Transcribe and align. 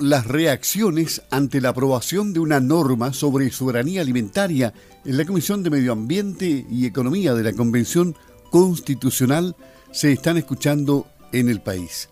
Las 0.00 0.26
reacciones 0.26 1.22
ante 1.30 1.60
la 1.60 1.68
aprobación 1.68 2.32
de 2.32 2.40
una 2.40 2.58
norma 2.58 3.12
sobre 3.12 3.52
soberanía 3.52 4.00
alimentaria 4.00 4.74
en 5.04 5.16
la 5.16 5.24
Comisión 5.24 5.62
de 5.62 5.70
Medio 5.70 5.92
Ambiente 5.92 6.66
y 6.68 6.86
Economía 6.86 7.34
de 7.34 7.44
la 7.44 7.52
Convención 7.52 8.16
Constitucional 8.50 9.54
se 9.92 10.10
están 10.10 10.38
escuchando 10.38 11.06
en 11.32 11.48
el 11.48 11.60
país. 11.60 12.08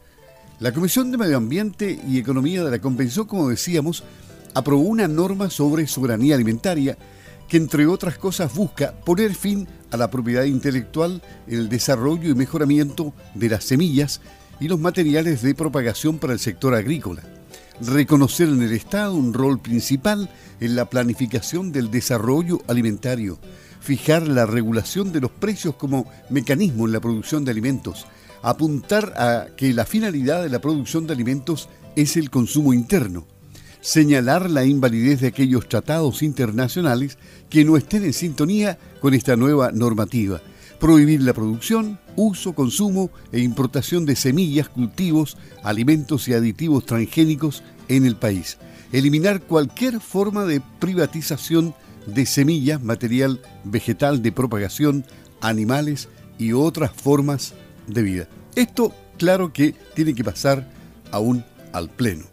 La 0.61 0.73
Comisión 0.73 1.11
de 1.11 1.19
Medio 1.19 1.37
Ambiente 1.37 1.99
y 2.09 2.19
Economía 2.19 2.63
de 2.63 2.71
la 2.71 2.79
Convención, 2.79 3.27
como 3.27 3.49
decíamos, 3.49 4.05
aprobó 4.55 4.83
una 4.83 5.09
norma 5.09 5.51
sobre 5.51 5.89
soberanía 5.89 6.37
alimentaria 6.37 6.97
que, 7.49 7.57
entre 7.57 7.89
otras 7.89 8.19
cosas, 8.19 8.55
busca 8.55 8.93
poner 8.93 9.35
fin 9.35 9.67
a 9.91 9.97
la 9.97 10.11
propiedad 10.11 10.45
intelectual 10.45 11.23
el 11.49 11.69
desarrollo 11.69 12.31
y 12.31 12.35
mejoramiento 12.35 13.13
de 13.35 13.49
las 13.49 13.65
semillas 13.65 14.21
y 14.61 14.69
los 14.69 14.79
materiales 14.79 15.43
de 15.43 15.57
propagación 15.57 16.19
para 16.19 16.35
el 16.35 16.39
sector 16.39 16.73
agrícola 16.75 17.23
reconocer 17.81 18.49
en 18.49 18.63
el 18.63 18.73
Estado 18.73 19.15
un 19.15 19.33
rol 19.33 19.61
principal 19.61 20.31
en 20.61 20.77
la 20.77 20.85
planificación 20.87 21.73
del 21.73 21.91
desarrollo 21.91 22.63
alimentario, 22.69 23.39
fijar 23.81 24.27
la 24.29 24.47
regulación 24.47 25.13
de 25.13 25.21
los 25.21 25.31
precios 25.31 25.75
como 25.75 26.11
mecanismo 26.31 26.87
en 26.87 26.93
la 26.93 27.01
producción 27.01 27.45
de 27.45 27.51
alimentos, 27.51 28.07
apuntar 28.43 29.15
a 29.17 29.47
que 29.57 29.73
la 29.73 29.85
finalidad 29.85 30.43
de 30.43 30.49
la 30.49 30.61
producción 30.61 31.07
de 31.07 31.15
alimentos 31.15 31.69
es 31.97 32.17
el 32.17 32.31
consumo 32.31 32.73
interno, 32.73 33.27
señalar 33.81 34.51
la 34.51 34.65
invalidez 34.65 35.21
de 35.21 35.29
aquellos 35.29 35.69
tratados 35.69 36.23
internacionales 36.23 37.19
que 37.51 37.65
no 37.65 37.77
estén 37.77 38.05
en 38.05 38.13
sintonía 38.13 38.79
con 39.01 39.15
esta 39.15 39.37
nueva 39.37 39.73
normativa, 39.73 40.41
prohibir 40.85 41.23
la 41.23 41.33
producción, 41.33 41.99
uso, 42.15 42.53
consumo 42.53 43.11
e 43.33 43.41
importación 43.41 44.05
de 44.05 44.17
semillas, 44.17 44.69
cultivos, 44.69 45.39
alimentos 45.63 46.29
y 46.29 46.35
aditivos 46.35 46.85
transgénicos 46.85 47.63
en 47.89 48.05
el 48.05 48.17
país. 48.17 48.59
Eliminar 48.93 49.41
cualquier 49.41 49.99
forma 49.99 50.45
de 50.45 50.61
privatización 50.81 51.75
de 52.05 52.27
semillas, 52.27 52.83
material 52.83 53.41
vegetal 53.65 54.21
de 54.21 54.31
propagación, 54.33 55.07
animales 55.41 56.11
y 56.39 56.53
otras 56.53 56.93
formas 56.93 57.55
de 57.87 58.03
vida. 58.03 58.29
Esto, 58.55 58.95
claro 59.17 59.55
que 59.55 59.75
tiene 59.95 60.15
que 60.15 60.23
pasar 60.23 60.71
aún 61.13 61.47
al 61.73 61.89
Pleno. 61.89 62.27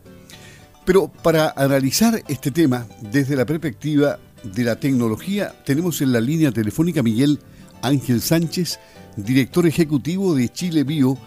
Pero 0.83 1.07
para 1.07 1.53
analizar 1.55 2.21
este 2.27 2.51
tema 2.51 2.85
desde 2.99 3.37
la 3.37 3.45
perspectiva 3.45 4.19
de 4.43 4.63
la 4.65 4.75
tecnología, 4.75 5.55
tenemos 5.65 6.01
en 6.01 6.11
la 6.11 6.19
línea 6.19 6.51
telefónica 6.51 7.01
Miguel 7.01 7.39
Ángel 7.81 8.21
Sánchez, 8.21 8.79
director 9.15 9.65
ejecutivo 9.67 10.35
de 10.35 10.49
Chile 10.49 10.83
Bio, 10.83 11.17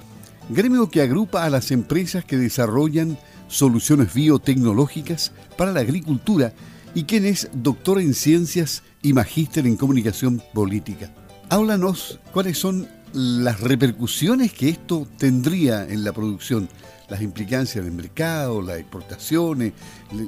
gremio 0.48 0.88
que 0.88 1.02
agrupa 1.02 1.44
a 1.44 1.50
las 1.50 1.70
empresas 1.70 2.24
que 2.24 2.36
desarrollan 2.36 3.18
soluciones 3.48 4.12
biotecnológicas 4.14 5.32
para 5.56 5.72
la 5.72 5.80
agricultura 5.80 6.52
y 6.94 7.04
quien 7.04 7.24
es 7.24 7.48
doctor 7.52 8.00
en 8.00 8.14
ciencias 8.14 8.82
y 9.02 9.12
magíster 9.12 9.66
en 9.66 9.76
comunicación 9.76 10.42
política. 10.52 11.12
Háblanos 11.50 12.20
cuáles 12.32 12.58
son 12.58 12.88
las 13.12 13.60
repercusiones 13.60 14.52
que 14.52 14.68
esto 14.68 15.06
tendría 15.18 15.86
en 15.88 16.02
la 16.04 16.12
producción, 16.12 16.68
las 17.08 17.22
implicancias 17.22 17.84
en 17.84 17.90
el 17.90 17.96
mercado, 17.96 18.60
las 18.62 18.78
exportaciones, 18.78 19.72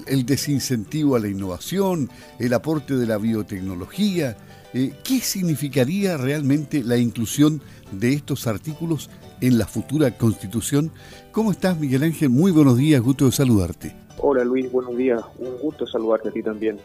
el 0.06 0.24
desincentivo 0.24 1.16
a 1.16 1.20
la 1.20 1.28
innovación, 1.28 2.10
el 2.38 2.52
aporte 2.52 2.94
de 2.96 3.06
la 3.06 3.18
biotecnología, 3.18 4.36
eh, 4.74 4.92
¿Qué 5.04 5.20
significaría 5.20 6.16
realmente 6.16 6.82
la 6.82 6.96
inclusión 6.96 7.60
de 7.92 8.12
estos 8.12 8.46
artículos 8.46 9.10
en 9.40 9.58
la 9.58 9.66
futura 9.66 10.10
constitución? 10.16 10.90
¿Cómo 11.32 11.50
estás, 11.50 11.78
Miguel 11.78 12.02
Ángel? 12.02 12.30
Muy 12.30 12.52
buenos 12.52 12.76
días, 12.76 13.00
gusto 13.00 13.26
de 13.26 13.32
saludarte. 13.32 13.94
Hola 14.18 14.44
Luis, 14.44 14.70
buenos 14.72 14.96
días, 14.96 15.22
un 15.38 15.58
gusto 15.58 15.86
saludarte 15.86 16.30
a 16.30 16.32
ti 16.32 16.42
también. 16.42 16.78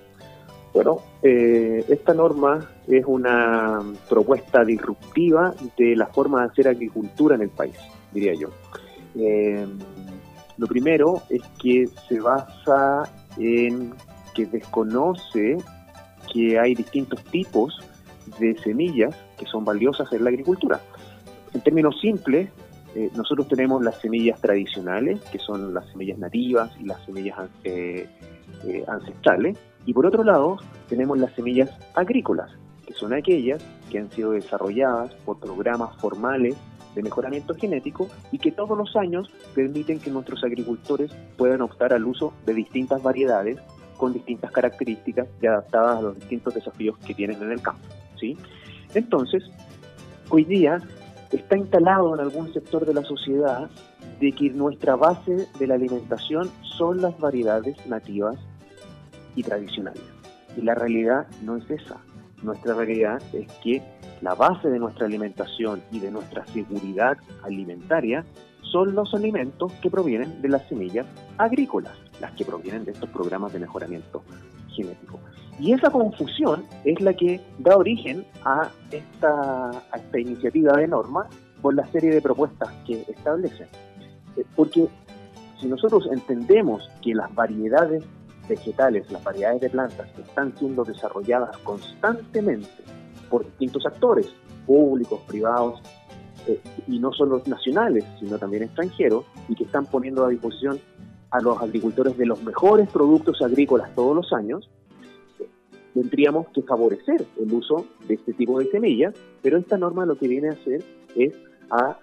Bueno, 0.74 1.00
eh, 1.22 1.84
esta 1.90 2.14
norma 2.14 2.70
es 2.88 3.04
una 3.06 3.82
propuesta 4.10 4.64
disruptiva 4.64 5.54
de 5.78 5.96
la 5.96 6.08
forma 6.08 6.42
de 6.42 6.48
hacer 6.48 6.68
agricultura 6.68 7.36
en 7.36 7.42
el 7.42 7.50
país, 7.50 7.76
diría 8.14 8.34
yo. 8.34 8.50
Eh, 9.16 9.66
lo 10.58 10.68
primero 10.68 11.22
es 11.30 11.42
que 11.62 11.90
se 12.08 12.20
basa 12.20 13.12
en 13.38 13.94
que 14.34 14.46
desconoce 14.46 15.58
que 16.32 16.60
hay 16.60 16.76
distintos 16.76 17.24
tipos 17.26 17.80
de 18.40 18.58
semillas 18.60 19.16
que 19.38 19.46
son 19.46 19.66
valiosas 19.66 20.12
en 20.14 20.24
la 20.24 20.30
agricultura. 20.30 20.80
En 21.54 21.62
términos 21.62 22.00
simples, 22.00 22.50
eh, 22.96 23.10
nosotros 23.16 23.48
tenemos 23.48 23.84
las 23.84 24.00
semillas 24.00 24.40
tradicionales, 24.42 25.22
que 25.32 25.40
son 25.40 25.74
las 25.74 25.90
semillas 25.90 26.18
nativas 26.18 26.72
y 26.80 26.86
las 26.86 27.04
semillas 27.06 27.38
eh, 27.64 28.08
eh, 28.66 28.84
ancestrales, 28.88 29.58
y 29.86 29.94
por 29.94 30.06
otro 30.06 30.24
lado 30.24 30.58
tenemos 30.88 31.18
las 31.18 31.34
semillas 31.34 31.70
agrícolas, 31.96 32.52
que 32.86 32.94
son 32.94 33.14
aquellas 33.14 33.64
que 33.90 34.00
han 34.00 34.12
sido 34.12 34.32
desarrolladas 34.32 35.14
por 35.26 35.40
programas 35.40 35.96
formales 35.98 36.56
de 36.96 37.04
mejoramiento 37.04 37.56
genético 37.56 38.10
y 38.32 38.38
que 38.38 38.52
todos 38.52 38.78
los 38.78 38.96
años 38.96 39.32
permiten 39.56 40.00
que 40.00 40.12
nuestros 40.12 40.44
agricultores 40.44 41.12
puedan 41.38 41.62
optar 41.62 41.94
al 41.94 42.06
uso 42.06 42.34
de 42.46 42.54
distintas 42.54 43.02
variedades 43.02 43.58
con 44.02 44.14
distintas 44.14 44.52
características 44.52 45.28
y 45.40 45.46
adaptadas 45.46 46.00
a 46.00 46.02
los 46.02 46.16
distintos 46.16 46.56
desafíos 46.56 46.98
que 47.06 47.14
tienen 47.14 47.40
en 47.40 47.52
el 47.52 47.62
campo. 47.62 47.88
¿sí? 48.20 48.36
Entonces, 48.96 49.44
hoy 50.30 50.44
día 50.44 50.82
está 51.32 51.56
instalado 51.56 52.16
en 52.16 52.22
algún 52.22 52.52
sector 52.52 52.84
de 52.84 52.96
la 52.96 53.04
sociedad 53.04 53.70
de 54.20 54.32
que 54.32 54.50
nuestra 54.50 54.96
base 54.96 55.48
de 55.60 55.68
la 55.68 55.76
alimentación 55.76 56.50
son 56.64 57.00
las 57.00 57.16
variedades 57.20 57.78
nativas 57.86 58.38
y 59.36 59.44
tradicionales. 59.44 60.02
Y 60.58 60.62
la 60.62 60.74
realidad 60.74 61.28
no 61.44 61.58
es 61.58 61.70
esa. 61.70 61.98
Nuestra 62.42 62.74
realidad 62.74 63.22
es 63.34 63.52
que 63.64 63.84
la 64.22 64.34
base 64.34 64.68
de 64.68 64.80
nuestra 64.80 65.06
alimentación 65.06 65.84
y 65.92 66.00
de 66.00 66.10
nuestra 66.10 66.44
seguridad 66.48 67.20
alimentaria 67.44 68.26
son 68.72 68.96
los 68.96 69.14
alimentos 69.14 69.72
que 69.82 69.90
provienen 69.90 70.42
de 70.42 70.50
las 70.50 70.68
semillas 70.68 71.06
agrícolas, 71.38 71.94
las 72.20 72.32
que 72.32 72.46
provienen 72.46 72.86
de 72.86 72.92
estos 72.92 73.10
programas 73.10 73.54
de 73.54 73.60
mejoramiento 73.60 74.24
genético. 74.70 75.20
Y 75.60 75.74
esa 75.74 75.90
confusión 75.92 76.64
es 76.86 77.00
la 77.02 77.14
que 77.14 77.42
da 77.60 77.78
origen 77.78 78.26
a 78.44 78.70
esta, 78.90 79.72
iniciativa 80.18 80.74
de 80.74 80.88
norma 80.88 81.28
por 81.62 81.76
la 81.76 81.86
serie 81.88 82.12
de 82.12 82.22
propuestas 82.22 82.70
que 82.86 83.06
establecen. 83.08 83.68
Eh, 84.38 84.46
porque 84.56 84.88
si 85.60 85.68
nosotros 85.68 86.08
entendemos 86.12 86.90
que 87.02 87.14
las 87.14 87.34
variedades 87.36 88.04
vegetales, 88.48 89.12
las 89.12 89.24
variedades 89.24 89.62
de 89.62 89.70
plantas 89.70 90.10
que 90.12 90.22
están 90.22 90.58
siendo 90.58 90.84
desarrolladas 90.84 91.56
constantemente 91.60 92.70
por 93.30 93.46
distintos 93.46 93.86
actores, 93.86 94.28
públicos, 94.66 95.20
privados, 95.28 95.82
eh, 96.48 96.60
y 96.88 97.00
no 97.00 97.14
solo 97.14 97.42
nacionales, 97.46 98.06
sino 98.20 98.38
también 98.38 98.64
extranjeros, 98.64 99.26
y 99.48 99.56
que 99.56 99.64
están 99.64 99.86
poniendo 99.86 100.26
a 100.26 100.30
disposición 100.30 100.80
a 101.30 101.40
los 101.40 101.62
agricultores 101.62 102.18
de 102.18 102.26
los 102.26 102.44
mejores 102.44 102.90
productos 102.90 103.42
agrícolas 103.42 103.94
todos 103.96 104.16
los 104.16 104.34
años, 104.34 104.70
eh, 105.40 105.48
tendríamos 105.94 106.48
que 106.50 106.62
favorecer 106.64 107.26
el 107.40 107.54
uso 107.54 107.86
de 108.08 108.16
este 108.16 108.34
tipo 108.34 108.60
de 108.60 108.70
semillas, 108.70 109.14
pero 109.42 109.58
esta 109.58 109.78
norma 109.78 110.06
lo 110.06 110.18
que 110.18 110.28
viene 110.28 110.50
a 110.50 110.54
hacer 110.54 110.84
es 111.16 111.34
a 111.70 111.98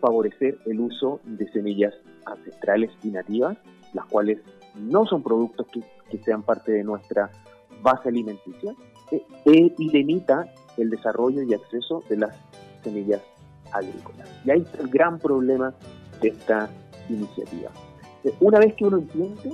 favorecer 0.00 0.58
el 0.66 0.80
uso 0.80 1.20
de 1.24 1.50
semillas 1.52 1.94
ancestrales 2.26 2.90
y 3.04 3.08
nativas, 3.08 3.56
las 3.94 4.06
cuales 4.06 4.40
no 4.74 5.06
son 5.06 5.22
productos 5.22 5.66
que, 5.68 5.82
sean 6.24 6.42
parte 6.42 6.72
de 6.72 6.84
nuestra 6.84 7.30
base 7.82 8.10
alimenticia, 8.10 8.74
eh, 9.10 9.74
y 9.78 9.88
limita 9.90 10.52
el 10.76 10.90
desarrollo 10.90 11.42
y 11.42 11.54
acceso 11.54 12.02
de 12.10 12.18
las 12.18 12.36
semillas 12.82 13.22
agrícolas. 13.72 14.28
Y 14.44 14.50
ahí 14.50 14.60
está 14.60 14.82
el 14.82 14.88
gran 14.88 15.18
problema 15.18 15.74
de 16.20 16.28
esta 16.28 16.68
iniciativa. 17.08 17.70
Eh, 18.24 18.34
una 18.40 18.58
vez 18.58 18.74
que 18.74 18.84
uno 18.84 18.98
entiende 18.98 19.50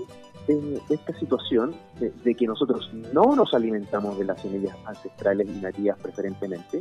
eh, 0.49 0.79
esta 0.89 1.19
situación 1.19 1.75
de, 2.01 2.35
que 2.35 2.47
nosotros 2.47 2.91
no 3.13 3.35
nos 3.37 3.53
alimentamos 3.55 4.19
de 4.19 4.25
las 4.25 4.41
semillas 4.41 4.77
ancestrales 4.85 5.49
y 5.49 5.61
nativas 5.61 5.99
preferentemente, 6.01 6.81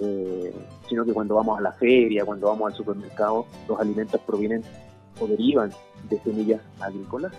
eh, 0.00 0.54
sino 0.88 1.04
que 1.04 1.12
cuando 1.12 1.36
vamos 1.36 1.58
a 1.58 1.62
la 1.62 1.72
feria, 1.72 2.24
cuando 2.24 2.48
vamos 2.48 2.72
al 2.72 2.76
supermercado, 2.76 3.46
los 3.68 3.78
alimentos 3.78 4.20
provienen 4.22 4.62
o 5.20 5.26
derivan 5.26 5.70
de 6.08 6.18
semillas 6.20 6.60
agrícolas, 6.80 7.32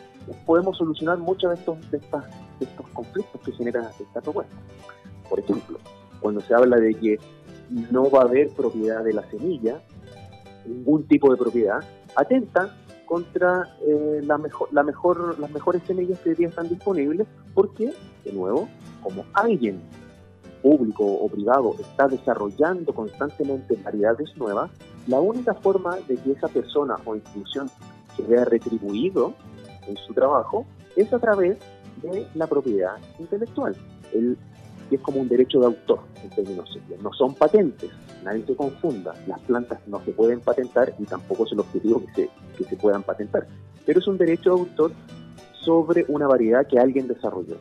podemos 0.46 0.78
solucionar 0.78 1.18
muchos 1.18 1.52
de 1.52 1.56
estos, 1.56 1.92
de, 1.92 2.00
de 2.00 2.66
estos 2.66 2.88
conflictos 2.94 3.42
que 3.42 3.52
genera 3.52 3.92
esta 4.00 4.22
propuesta. 4.22 4.56
Por 5.30 5.40
ejemplo, 5.40 5.78
cuando 6.22 6.42
se 6.42 6.54
habla 6.54 6.78
de 6.78 6.94
que 6.94 7.20
no 7.70 8.10
va 8.10 8.22
a 8.22 8.24
haber 8.24 8.50
propiedad 8.50 9.04
de 9.04 9.14
la 9.14 9.30
semilla, 9.30 9.82
ningún 10.66 11.08
tipo 11.08 11.32
de 11.32 11.38
propiedad, 11.38 11.84
atenta 12.16 12.76
contra 13.06 13.78
eh, 13.86 14.22
la 14.24 14.38
mejor, 14.38 14.70
la 14.72 14.84
mejor, 14.84 15.40
las 15.40 15.52
mejores 15.52 15.84
semillas 15.86 16.20
que 16.20 16.30
hoy 16.30 16.36
día 16.36 16.48
están 16.48 16.70
disponibles, 16.70 17.28
porque, 17.54 17.94
de 18.24 18.34
nuevo, 18.34 18.68
como 19.02 19.26
alguien 19.34 19.82
público 20.62 21.06
o 21.06 21.30
privado 21.30 21.76
está 21.80 22.08
desarrollando 22.08 22.94
constantemente 22.94 23.78
variedades 23.84 24.36
nuevas, 24.36 24.72
la 25.06 25.20
única 25.20 25.54
forma 25.54 25.98
de 26.08 26.18
que 26.18 26.32
esa 26.32 26.48
persona 26.48 26.96
o 27.06 27.16
institución 27.16 27.70
se 28.16 28.24
vea 28.24 28.46
retribuido 28.46 29.36
en 29.88 29.96
su 29.98 30.14
trabajo 30.14 30.66
es 30.96 31.14
a 31.14 31.20
través 31.20 31.60
de 32.02 32.28
la 32.34 32.48
propiedad 32.48 32.98
intelectual. 33.20 33.76
El, 34.12 34.38
es 34.92 35.02
como 35.02 35.22
un 35.22 35.28
derecho 35.28 35.60
de 35.60 35.66
autor 35.68 36.00
en 36.24 36.30
términos 36.30 36.72
simples. 36.72 37.02
No 37.02 37.12
son 37.14 37.34
patentes, 37.34 37.90
nadie 38.24 38.46
se 38.46 38.56
confunda. 38.56 39.14
Las 39.28 39.40
plantas 39.42 39.80
no 39.88 40.04
se 40.06 40.12
pueden 40.12 40.40
patentar 40.42 40.94
y 41.00 41.06
tampoco 41.06 41.46
es 41.46 41.52
el 41.54 41.60
objetivo 41.60 42.04
que 42.06 42.14
se, 42.14 42.30
que 42.58 42.64
se 42.66 42.76
puedan 42.78 43.04
patentar. 43.04 43.48
Pero 43.86 44.00
es 44.00 44.08
un 44.08 44.18
derecho 44.18 44.56
de 44.56 44.62
autor 44.62 44.92
sobre 45.62 46.06
una 46.08 46.28
variedad 46.28 46.68
que 46.68 46.80
alguien 46.80 47.08
desarrolló. 47.08 47.58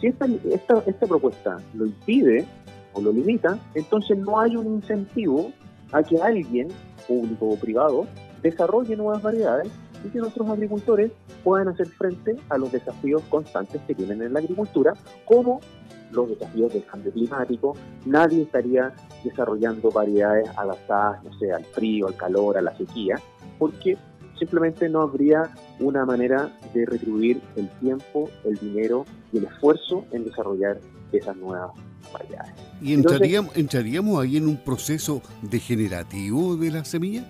Si 0.00 0.08
esta, 0.08 0.26
esta, 0.50 0.82
esta 0.86 1.06
propuesta 1.06 1.58
lo 1.74 1.86
impide 1.86 2.46
o 2.92 3.00
lo 3.00 3.12
limita, 3.12 3.58
entonces 3.74 4.18
no 4.18 4.38
hay 4.38 4.56
un 4.56 4.66
incentivo 4.66 5.52
a 5.92 6.02
que 6.02 6.20
alguien, 6.20 6.68
público 7.06 7.46
o 7.46 7.56
privado, 7.56 8.06
desarrolle 8.42 8.96
nuevas 8.96 9.22
variedades 9.22 9.70
y 10.04 10.08
que 10.08 10.18
nuestros 10.18 10.48
agricultores 10.48 11.12
puedan 11.42 11.68
hacer 11.68 11.86
frente 11.86 12.36
a 12.48 12.58
los 12.58 12.72
desafíos 12.72 13.22
constantes 13.28 13.80
que 13.86 13.94
tienen 13.94 14.22
en 14.22 14.32
la 14.32 14.40
agricultura, 14.40 14.94
como 15.24 15.60
los 16.10 16.28
desafíos 16.28 16.72
del 16.72 16.84
cambio 16.84 17.12
climático. 17.12 17.76
Nadie 18.04 18.42
estaría 18.42 18.92
desarrollando 19.24 19.90
variedades 19.90 20.48
adaptadas, 20.56 21.22
no 21.24 21.38
sé, 21.38 21.52
al 21.52 21.64
frío, 21.64 22.08
al 22.08 22.16
calor, 22.16 22.56
a 22.58 22.62
la 22.62 22.76
sequía, 22.76 23.20
porque 23.58 23.96
simplemente 24.38 24.88
no 24.88 25.02
habría 25.02 25.50
una 25.80 26.04
manera 26.04 26.50
de 26.74 26.86
retribuir 26.86 27.40
el 27.56 27.68
tiempo, 27.80 28.30
el 28.44 28.56
dinero 28.56 29.04
y 29.32 29.38
el 29.38 29.44
esfuerzo 29.44 30.04
en 30.12 30.24
desarrollar 30.24 30.78
esas 31.12 31.36
nuevas 31.36 31.70
variedades. 32.12 32.54
¿Y 32.82 32.92
entraríamos, 32.92 33.56
entraríamos 33.56 34.22
ahí 34.22 34.36
en 34.36 34.46
un 34.46 34.56
proceso 34.56 35.22
degenerativo 35.42 36.56
de 36.56 36.70
la 36.70 36.84
semilla? 36.84 37.24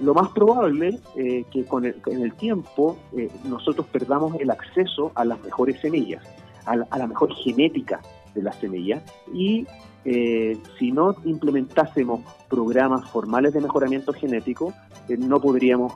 Lo 0.00 0.12
más 0.12 0.28
probable 0.30 0.88
es 0.88 1.00
eh, 1.16 1.44
que 1.50 1.64
con 1.64 1.86
el, 1.86 1.96
en 2.06 2.22
el 2.22 2.32
tiempo 2.34 2.98
eh, 3.16 3.30
nosotros 3.44 3.86
perdamos 3.86 4.38
el 4.38 4.50
acceso 4.50 5.10
a 5.14 5.24
las 5.24 5.42
mejores 5.42 5.80
semillas, 5.80 6.22
a 6.66 6.98
la, 6.98 7.06
mejor 7.06 7.32
genética 7.34 8.00
de 8.34 8.42
las 8.42 8.56
semillas 8.56 9.02
y 9.32 9.66
eh, 10.04 10.58
si 10.78 10.92
no 10.92 11.14
implementásemos 11.24 12.20
programas 12.48 13.08
formales 13.10 13.54
de 13.54 13.60
mejoramiento 13.60 14.12
genético, 14.12 14.72
no 15.08 15.40
podríamos 15.40 15.94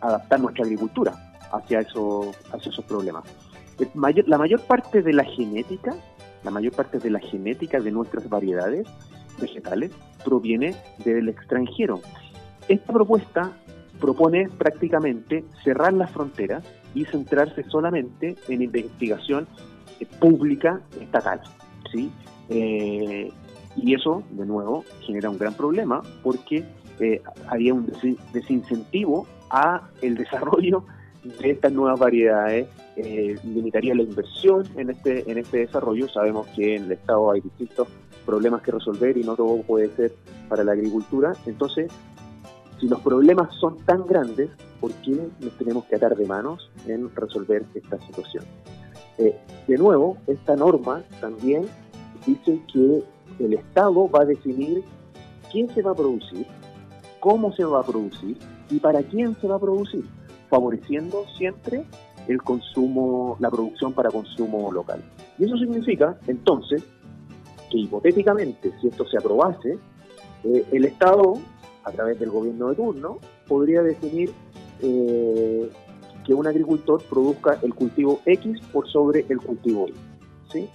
adaptar 0.00 0.40
nuestra 0.40 0.64
agricultura 0.64 1.32
hacia, 1.52 1.80
eso, 1.80 2.32
hacia 2.52 2.70
esos 2.70 2.84
problemas. 2.84 3.24
la 4.26 4.38
mayor 4.38 4.60
parte 4.62 5.02
de 5.02 5.12
la 5.12 5.24
genética, 5.24 5.94
la 6.44 6.50
mayor 6.50 6.72
parte 6.72 6.98
de 6.98 7.10
la 7.10 7.20
genética 7.20 7.80
de 7.80 7.90
nuestras 7.90 8.28
variedades 8.28 8.86
vegetales 9.40 9.92
proviene 10.24 10.74
del 11.04 11.28
extranjero. 11.28 12.00
Esta 12.68 12.92
propuesta 12.92 13.52
propone 14.00 14.48
prácticamente 14.48 15.44
cerrar 15.62 15.92
las 15.92 16.10
fronteras 16.10 16.64
y 16.94 17.04
centrarse 17.04 17.62
solamente 17.64 18.36
en 18.48 18.62
investigación 18.62 19.46
eh, 19.46 19.71
pública 20.20 20.80
estatal. 21.00 21.40
¿sí? 21.90 22.10
Eh, 22.48 23.30
y 23.76 23.94
eso, 23.94 24.22
de 24.30 24.46
nuevo, 24.46 24.84
genera 25.00 25.30
un 25.30 25.38
gran 25.38 25.54
problema 25.54 26.02
porque 26.22 26.64
eh, 27.00 27.22
había 27.48 27.74
un 27.74 27.90
desincentivo 28.32 29.26
a 29.50 29.88
el 30.02 30.16
desarrollo 30.16 30.84
de 31.22 31.50
estas 31.50 31.72
nuevas 31.72 32.00
variedades, 32.00 32.66
limitaría 33.44 33.94
la 33.94 34.02
inversión 34.02 34.66
en 34.76 34.90
este, 34.90 35.30
en 35.30 35.38
este 35.38 35.58
desarrollo. 35.58 36.08
Sabemos 36.08 36.48
que 36.48 36.76
en 36.76 36.84
el 36.84 36.92
Estado 36.92 37.30
hay 37.30 37.40
distintos 37.40 37.88
problemas 38.26 38.62
que 38.62 38.72
resolver 38.72 39.16
y 39.16 39.22
no 39.22 39.36
todo 39.36 39.62
puede 39.62 39.88
ser 39.94 40.12
para 40.48 40.64
la 40.64 40.72
agricultura. 40.72 41.32
Entonces, 41.46 41.90
si 42.80 42.88
los 42.88 43.00
problemas 43.00 43.54
son 43.60 43.78
tan 43.84 44.06
grandes, 44.06 44.50
¿por 44.80 44.92
qué 44.94 45.16
nos 45.40 45.56
tenemos 45.56 45.84
que 45.84 45.96
atar 45.96 46.16
de 46.16 46.26
manos 46.26 46.70
en 46.86 47.14
resolver 47.14 47.64
esta 47.74 47.98
situación? 48.00 48.44
Eh, 49.22 49.36
de 49.68 49.78
nuevo, 49.78 50.16
esta 50.26 50.56
norma 50.56 51.04
también 51.20 51.66
dice 52.26 52.60
que 52.72 53.04
el 53.38 53.54
Estado 53.54 54.10
va 54.10 54.22
a 54.22 54.24
definir 54.24 54.82
quién 55.50 55.72
se 55.72 55.82
va 55.82 55.92
a 55.92 55.94
producir, 55.94 56.46
cómo 57.20 57.52
se 57.52 57.64
va 57.64 57.80
a 57.80 57.84
producir 57.84 58.36
y 58.68 58.80
para 58.80 59.02
quién 59.02 59.36
se 59.40 59.46
va 59.46 59.56
a 59.56 59.60
producir, 59.60 60.04
favoreciendo 60.50 61.24
siempre 61.36 61.84
el 62.26 62.42
consumo, 62.42 63.36
la 63.38 63.50
producción 63.50 63.92
para 63.92 64.10
consumo 64.10 64.72
local. 64.72 65.00
Y 65.38 65.44
eso 65.44 65.56
significa, 65.56 66.18
entonces, 66.26 66.82
que 67.70 67.78
hipotéticamente, 67.78 68.72
si 68.80 68.88
esto 68.88 69.06
se 69.06 69.18
aprobase, 69.18 69.78
eh, 70.44 70.66
el 70.72 70.84
Estado 70.84 71.34
a 71.84 71.92
través 71.92 72.18
del 72.18 72.30
gobierno 72.30 72.70
de 72.70 72.74
turno, 72.74 73.18
podría 73.46 73.82
definir 73.82 74.32
eh, 74.80 75.70
que 76.24 76.34
un 76.34 76.46
agricultor 76.46 77.02
produzca 77.02 77.58
el 77.62 77.74
cultivo 77.74 78.20
X 78.24 78.60
por 78.72 78.88
sobre 78.88 79.26
el 79.28 79.38
cultivo 79.38 79.88
Y, 79.88 79.94
¿sí? 80.52 80.68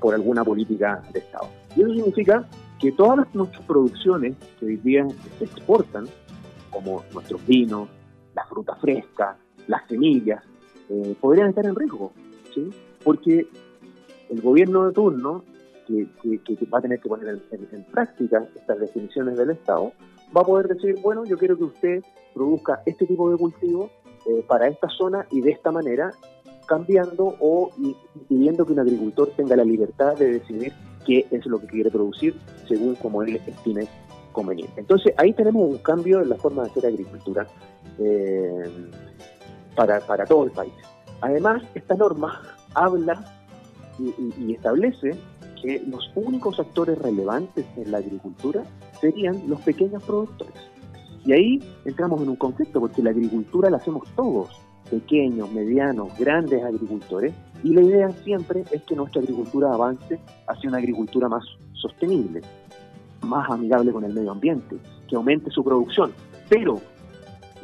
por, 0.00 0.14
alguna 0.14 0.44
política 0.44 1.02
de 1.12 1.20
Estado. 1.20 1.48
Y 1.74 1.82
eso 1.82 1.94
significa 1.94 2.46
que 2.78 2.92
todas 2.92 3.26
nuestras 3.34 3.64
producciones 3.64 4.36
que 4.58 4.66
hoy 4.66 4.76
día 4.76 5.06
se 5.38 5.44
exportan, 5.44 6.06
como 6.70 7.04
nuestros 7.12 7.44
vinos, 7.46 7.88
la 8.34 8.44
fruta 8.44 8.74
fresca, 8.76 9.36
las 9.66 9.86
semillas, 9.88 10.42
eh, 10.88 11.16
podrían 11.20 11.48
estar 11.48 11.64
en 11.64 11.74
riesgo, 11.74 12.12
¿sí? 12.54 12.70
porque 13.02 13.48
el 14.28 14.40
gobierno 14.40 14.86
de 14.86 14.92
turno 14.92 15.44
que, 15.86 16.06
va 16.72 16.78
a 16.78 16.82
tener 16.82 17.00
que 17.00 17.08
poner 17.08 17.40
en, 17.50 17.84
práctica 17.84 18.44
estas 18.54 18.78
definiciones 18.80 19.36
del 19.36 19.50
Estado, 19.50 19.92
va 20.36 20.40
a 20.40 20.44
poder 20.44 20.68
decir, 20.68 20.96
bueno, 21.00 21.24
yo 21.24 21.38
quiero 21.38 21.56
que 21.56 21.64
usted 21.64 22.02
produzca 22.34 22.82
este 22.86 23.06
tipo 23.06 23.30
de 23.30 23.36
cultivo 23.36 23.90
eh, 24.28 24.44
para 24.46 24.68
esta 24.68 24.88
zona 24.88 25.26
y 25.30 25.40
de 25.40 25.52
esta 25.52 25.70
manera, 25.70 26.12
cambiando 26.66 27.36
o 27.40 27.70
impidiendo 28.14 28.66
que 28.66 28.72
un 28.72 28.80
agricultor 28.80 29.30
tenga 29.36 29.56
la 29.56 29.64
libertad 29.64 30.16
de 30.16 30.32
decidir 30.32 30.72
qué 31.04 31.26
es 31.30 31.46
lo 31.46 31.60
que 31.60 31.66
quiere 31.68 31.90
producir 31.90 32.34
según 32.66 32.96
como 32.96 33.22
él 33.22 33.40
estime 33.46 33.86
conveniente. 34.32 34.80
Entonces 34.80 35.14
ahí 35.16 35.32
tenemos 35.32 35.62
un 35.62 35.78
cambio 35.78 36.20
en 36.20 36.28
la 36.28 36.36
forma 36.36 36.64
de 36.64 36.70
hacer 36.70 36.86
agricultura 36.86 37.46
eh, 37.98 38.90
para, 39.74 40.00
para 40.00 40.24
todo 40.24 40.44
el 40.44 40.50
país. 40.50 40.74
Además, 41.20 41.62
esta 41.74 41.94
norma 41.94 42.42
habla 42.74 43.24
y 43.98 44.52
establece 44.52 45.12
que 45.62 45.82
los 45.86 46.10
únicos 46.14 46.60
actores 46.60 46.98
relevantes 46.98 47.64
en 47.76 47.90
la 47.90 47.98
agricultura 47.98 48.62
serían 49.00 49.42
los 49.48 49.60
pequeños 49.62 50.02
productores. 50.02 50.54
Y 51.26 51.32
ahí 51.32 51.62
entramos 51.84 52.22
en 52.22 52.28
un 52.28 52.36
conflicto, 52.36 52.78
porque 52.78 53.02
la 53.02 53.10
agricultura 53.10 53.68
la 53.68 53.78
hacemos 53.78 54.08
todos, 54.14 54.48
pequeños, 54.88 55.50
medianos, 55.50 56.16
grandes 56.16 56.62
agricultores, 56.62 57.34
y 57.64 57.74
la 57.74 57.82
idea 57.82 58.10
siempre 58.22 58.64
es 58.70 58.82
que 58.82 58.94
nuestra 58.94 59.20
agricultura 59.20 59.72
avance 59.72 60.20
hacia 60.46 60.68
una 60.68 60.78
agricultura 60.78 61.28
más 61.28 61.44
sostenible, 61.72 62.42
más 63.22 63.50
amigable 63.50 63.90
con 63.90 64.04
el 64.04 64.14
medio 64.14 64.30
ambiente, 64.30 64.76
que 65.08 65.16
aumente 65.16 65.50
su 65.50 65.64
producción. 65.64 66.12
Pero, 66.48 66.80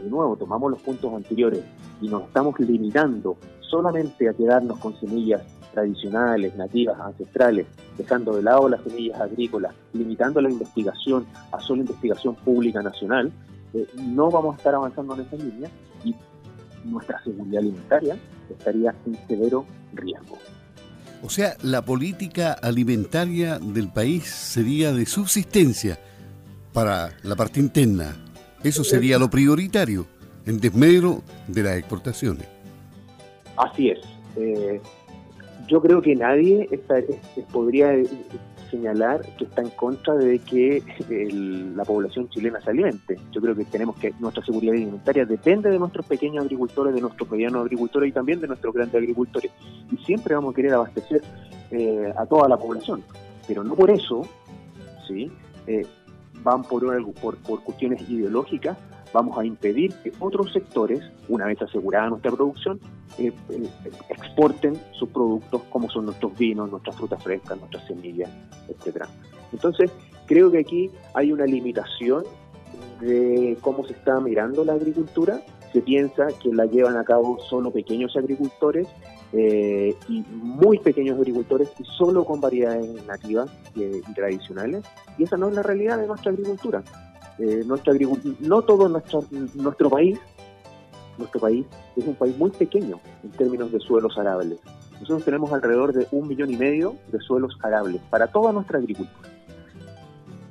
de 0.02 0.10
nuevo, 0.10 0.36
tomamos 0.36 0.72
los 0.72 0.82
puntos 0.82 1.14
anteriores 1.14 1.62
y 2.00 2.08
nos 2.08 2.24
estamos 2.24 2.58
limitando 2.58 3.36
solamente 3.60 4.28
a 4.28 4.34
quedarnos 4.34 4.78
con 4.80 4.98
semillas 4.98 5.42
tradicionales, 5.72 6.54
nativas, 6.56 6.98
ancestrales, 6.98 7.66
dejando 7.96 8.34
de 8.36 8.42
lado 8.42 8.68
las 8.68 8.82
semillas 8.82 9.20
agrícolas, 9.20 9.72
limitando 9.92 10.40
la 10.40 10.50
investigación 10.50 11.24
a 11.52 11.60
solo 11.60 11.82
investigación 11.82 12.34
pública 12.34 12.82
nacional, 12.82 13.32
eh, 13.74 13.86
no 13.96 14.30
vamos 14.30 14.54
a 14.54 14.58
estar 14.58 14.74
avanzando 14.74 15.14
en 15.14 15.20
esa 15.22 15.36
línea 15.36 15.70
y 16.04 16.14
nuestra 16.84 17.22
seguridad 17.22 17.60
alimentaria 17.60 18.16
estaría 18.50 18.94
en 19.06 19.18
severo 19.26 19.64
riesgo. 19.94 20.38
O 21.22 21.30
sea, 21.30 21.56
la 21.62 21.82
política 21.82 22.52
alimentaria 22.52 23.58
del 23.58 23.88
país 23.88 24.24
sería 24.24 24.92
de 24.92 25.06
subsistencia 25.06 25.98
para 26.72 27.10
la 27.22 27.36
parte 27.36 27.60
interna. 27.60 28.16
Eso 28.64 28.82
sería 28.82 29.18
lo 29.18 29.30
prioritario, 29.30 30.06
en 30.46 30.58
desmedro 30.58 31.22
de 31.46 31.62
las 31.62 31.76
exportaciones. 31.76 32.48
Así 33.56 33.90
es. 33.90 34.00
Eh, 34.36 34.80
yo 35.68 35.80
creo 35.80 36.02
que 36.02 36.14
nadie 36.16 36.68
podría 37.52 37.92
señalar 38.72 39.20
que 39.36 39.44
está 39.44 39.62
en 39.62 39.70
contra 39.70 40.14
de 40.14 40.38
que 40.40 40.82
la 41.76 41.84
población 41.84 42.28
chilena 42.30 42.60
se 42.60 42.70
alimente. 42.70 43.18
Yo 43.30 43.40
creo 43.40 43.54
que 43.54 43.64
tenemos 43.66 43.96
que 43.96 44.12
nuestra 44.18 44.44
seguridad 44.44 44.74
alimentaria 44.74 45.24
depende 45.24 45.70
de 45.70 45.78
nuestros 45.78 46.06
pequeños 46.06 46.42
agricultores, 46.42 46.94
de 46.94 47.00
nuestros 47.00 47.30
medianos 47.30 47.62
agricultores 47.62 48.08
y 48.08 48.12
también 48.12 48.40
de 48.40 48.48
nuestros 48.48 48.74
grandes 48.74 48.96
agricultores. 48.96 49.52
Y 49.92 49.96
siempre 49.98 50.34
vamos 50.34 50.52
a 50.52 50.56
querer 50.56 50.72
abastecer 50.72 51.22
eh, 51.70 52.12
a 52.16 52.26
toda 52.26 52.48
la 52.48 52.56
población. 52.56 53.04
Pero 53.46 53.62
no 53.62 53.76
por 53.76 53.90
eso, 53.90 54.26
¿sí? 55.06 55.30
Eh, 55.66 55.86
van 56.42 56.62
por, 56.62 56.82
por, 57.20 57.36
por 57.36 57.62
cuestiones 57.62 58.08
ideológicas 58.08 58.76
vamos 59.12 59.38
a 59.38 59.44
impedir 59.44 59.92
que 60.02 60.12
otros 60.18 60.52
sectores, 60.52 61.00
una 61.28 61.46
vez 61.46 61.60
asegurada 61.62 62.08
nuestra 62.08 62.30
producción, 62.30 62.80
eh, 63.18 63.32
eh, 63.50 63.68
exporten 64.08 64.80
sus 64.92 65.08
productos 65.10 65.62
como 65.70 65.90
son 65.90 66.06
nuestros 66.06 66.36
vinos, 66.36 66.70
nuestras 66.70 66.96
frutas 66.96 67.22
frescas, 67.22 67.58
nuestras 67.58 67.86
semillas, 67.86 68.30
etcétera. 68.68 69.06
Entonces, 69.52 69.90
creo 70.26 70.50
que 70.50 70.58
aquí 70.58 70.90
hay 71.14 71.32
una 71.32 71.44
limitación 71.44 72.24
de 73.00 73.58
cómo 73.60 73.86
se 73.86 73.92
está 73.92 74.18
mirando 74.20 74.64
la 74.64 74.74
agricultura. 74.74 75.40
se 75.72 75.80
piensa 75.80 76.26
que 76.42 76.52
la 76.52 76.66
llevan 76.66 76.98
a 76.98 77.04
cabo 77.04 77.38
solo 77.48 77.70
pequeños 77.70 78.14
agricultores 78.14 78.86
eh, 79.32 79.96
y 80.06 80.22
muy 80.30 80.78
pequeños 80.78 81.18
agricultores 81.18 81.70
y 81.78 81.84
solo 81.96 82.26
con 82.26 82.42
variedades 82.42 83.06
nativas 83.06 83.50
y 83.74 84.12
tradicionales. 84.12 84.84
Y 85.16 85.22
esa 85.22 85.38
no 85.38 85.48
es 85.48 85.54
la 85.54 85.62
realidad 85.62 85.98
de 85.98 86.06
nuestra 86.06 86.30
agricultura. 86.30 86.82
Eh, 87.38 87.62
nuestra 87.66 87.94
no 88.40 88.62
todo 88.62 88.88
nuestro, 88.88 89.24
nuestro 89.54 89.90
país, 89.90 90.18
nuestro 91.18 91.40
país 91.40 91.66
es 91.96 92.06
un 92.06 92.14
país 92.14 92.36
muy 92.36 92.50
pequeño 92.50 93.00
en 93.22 93.30
términos 93.30 93.72
de 93.72 93.80
suelos 93.80 94.16
arables. 94.18 94.58
Nosotros 95.00 95.24
tenemos 95.24 95.52
alrededor 95.52 95.92
de 95.92 96.06
un 96.12 96.28
millón 96.28 96.50
y 96.50 96.56
medio 96.56 96.96
de 97.10 97.18
suelos 97.20 97.58
arables 97.62 98.00
para 98.10 98.28
toda 98.28 98.52
nuestra 98.52 98.78
agricultura. 98.78 99.28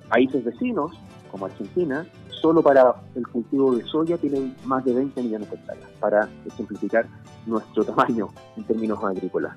Países 0.09 0.43
vecinos, 0.43 0.91
como 1.31 1.45
Argentina, 1.45 2.05
solo 2.41 2.61
para 2.61 2.95
el 3.15 3.25
cultivo 3.27 3.75
de 3.75 3.83
soya 3.85 4.17
tienen 4.17 4.55
más 4.65 4.83
de 4.83 4.93
20 4.93 5.21
millones 5.23 5.49
de 5.49 5.55
hectáreas, 5.55 5.89
para 5.99 6.27
simplificar 6.57 7.07
nuestro 7.45 7.85
tamaño 7.85 8.29
en 8.57 8.63
términos 8.65 9.01
agrícolas. 9.03 9.55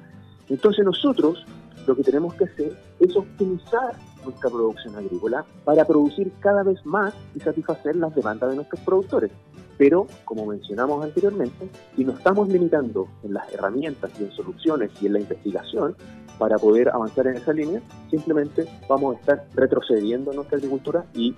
Entonces 0.49 0.85
nosotros 0.85 1.45
lo 1.87 1.97
que 1.97 2.03
tenemos 2.03 2.35
que 2.35 2.45
hacer 2.45 2.79
es 3.01 3.17
optimizar 3.17 3.95
nuestra 4.25 4.51
producción 4.51 4.97
agrícola 4.97 5.45
para 5.65 5.85
producir 5.85 6.33
cada 6.41 6.63
vez 6.63 6.85
más 6.85 7.15
y 7.35 7.41
satisfacer 7.41 7.97
las 7.97 8.15
demandas 8.15 8.51
de 8.51 8.57
nuestros 8.57 8.81
productores. 8.81 9.31
Pero, 9.77 10.07
como 10.25 10.47
mencionamos 10.47 11.05
anteriormente, 11.05 11.69
si 11.97 12.05
nos 12.05 12.19
estamos 12.19 12.49
limitando 12.49 13.09
en 13.23 13.35
las 13.35 13.53
herramientas 13.53 14.11
y 14.19 14.25
en 14.25 14.33
soluciones 14.33 14.91
y 15.01 15.07
en 15.07 15.15
la 15.15 15.21
investigación 15.21 15.97
para 16.39 16.59
poder 16.59 16.89
avanzar 16.89 17.27
en 17.27 17.37
esa 17.37 17.53
línea, 17.53 17.81
simplemente 18.11 18.67
vamos 18.89 19.17
a 19.17 19.21
estar 19.21 19.47
retrocediendo 19.55 20.31
en 20.31 20.37
nuestra 20.37 20.59
agricultura 20.59 21.05
y 21.15 21.35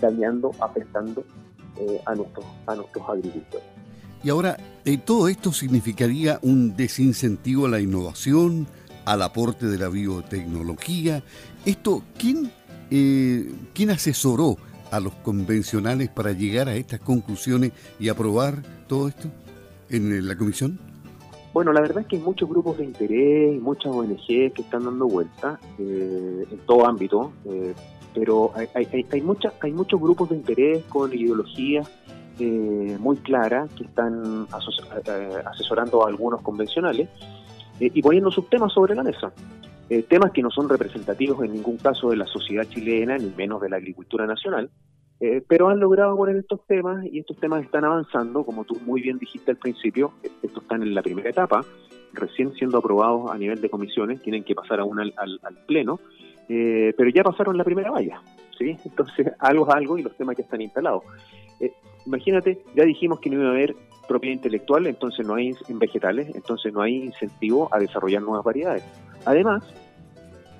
dañando, 0.00 0.52
afectando 0.60 1.24
eh, 1.78 2.00
a, 2.06 2.14
nuestros, 2.14 2.44
a 2.66 2.74
nuestros 2.74 3.08
agricultores. 3.08 3.66
Y 4.22 4.30
ahora, 4.30 4.56
eh, 4.84 4.98
¿todo 4.98 5.28
esto 5.28 5.52
significaría 5.52 6.38
un 6.42 6.76
desincentivo 6.76 7.66
a 7.66 7.68
la 7.68 7.80
innovación, 7.80 8.66
al 9.04 9.22
aporte 9.22 9.66
de 9.66 9.78
la 9.78 9.88
biotecnología? 9.88 11.22
Esto, 11.66 12.02
¿quién, 12.18 12.50
eh, 12.90 13.52
¿quién 13.74 13.90
asesoró 13.90 14.56
a 14.90 15.00
los 15.00 15.12
convencionales 15.16 16.08
para 16.08 16.32
llegar 16.32 16.68
a 16.68 16.76
estas 16.76 17.00
conclusiones 17.00 17.72
y 18.00 18.08
aprobar 18.08 18.62
todo 18.86 19.08
esto 19.08 19.28
en 19.90 20.26
la 20.26 20.36
comisión? 20.36 20.78
Bueno, 21.52 21.72
la 21.72 21.80
verdad 21.80 22.00
es 22.00 22.06
que 22.06 22.16
hay 22.16 22.22
muchos 22.22 22.48
grupos 22.48 22.78
de 22.78 22.84
interés, 22.84 23.60
muchas 23.60 23.92
ONG 23.92 24.26
que 24.26 24.62
están 24.62 24.84
dando 24.84 25.06
vuelta 25.08 25.58
en 25.78 26.58
todo 26.66 26.86
ámbito, 26.86 27.32
pero 28.14 28.52
hay, 28.54 28.68
hay, 28.74 29.06
hay, 29.10 29.22
muchas, 29.22 29.54
hay 29.60 29.72
muchos 29.72 30.00
grupos 30.00 30.30
de 30.30 30.36
interés 30.36 30.84
con 30.84 31.12
ideologías 31.12 31.88
eh, 32.38 32.98
muy 33.00 33.16
claras 33.16 33.70
que 33.72 33.84
están 33.84 34.46
eh, 35.06 35.42
asesorando 35.46 36.04
a 36.04 36.08
algunos 36.08 36.42
convencionales 36.42 37.08
eh, 37.80 37.90
y 37.94 38.02
poniendo 38.02 38.30
sus 38.30 38.46
temas 38.50 38.74
sobre 38.74 38.94
la 38.94 39.02
mesa. 39.02 39.32
Temas 40.08 40.32
que 40.32 40.42
no 40.42 40.50
son 40.50 40.68
representativos 40.68 41.44
en 41.44 41.52
ningún 41.52 41.76
caso 41.76 42.10
de 42.10 42.16
la 42.16 42.26
sociedad 42.26 42.64
chilena, 42.64 43.18
ni 43.18 43.30
menos 43.36 43.60
de 43.60 43.68
la 43.68 43.76
agricultura 43.76 44.26
nacional, 44.26 44.70
pero 45.48 45.68
han 45.68 45.80
logrado 45.80 46.16
poner 46.16 46.36
estos 46.36 46.66
temas 46.66 47.04
y 47.06 47.20
estos 47.20 47.38
temas 47.38 47.64
están 47.64 47.84
avanzando, 47.84 48.44
como 48.44 48.64
tú 48.64 48.78
muy 48.84 49.00
bien 49.00 49.18
dijiste 49.18 49.52
al 49.52 49.56
principio, 49.56 50.12
estos 50.42 50.62
están 50.62 50.82
en 50.82 50.94
la 50.94 51.02
primera 51.02 51.30
etapa, 51.30 51.64
recién 52.12 52.52
siendo 52.54 52.78
aprobados 52.78 53.30
a 53.30 53.38
nivel 53.38 53.60
de 53.60 53.70
comisiones, 53.70 54.22
tienen 54.22 54.44
que 54.44 54.54
pasar 54.54 54.80
aún 54.80 54.98
al, 54.98 55.14
al, 55.16 55.38
al 55.42 55.54
Pleno, 55.66 56.00
eh, 56.48 56.94
pero 56.96 57.10
ya 57.10 57.22
pasaron 57.22 57.56
la 57.56 57.64
primera 57.64 57.90
valla, 57.90 58.22
¿sí? 58.58 58.76
Entonces, 58.84 59.32
algo 59.38 59.68
es 59.68 59.74
algo 59.74 59.98
y 59.98 60.02
los 60.02 60.16
temas 60.16 60.36
ya 60.36 60.44
están 60.44 60.60
instalados. 60.60 61.02
Eh, 61.60 61.72
imagínate, 62.04 62.62
ya 62.74 62.84
dijimos 62.84 63.20
que 63.20 63.30
no 63.30 63.40
iba 63.40 63.48
a 63.48 63.52
haber 63.52 63.74
propiedad 64.08 64.34
intelectual, 64.34 64.86
entonces 64.86 65.26
no 65.26 65.34
hay 65.34 65.52
en 65.68 65.78
vegetales, 65.78 66.32
entonces 66.34 66.72
no 66.72 66.82
hay 66.82 66.96
incentivo 66.96 67.68
a 67.72 67.78
desarrollar 67.78 68.22
nuevas 68.22 68.44
variedades. 68.44 68.84
Además, 69.26 69.62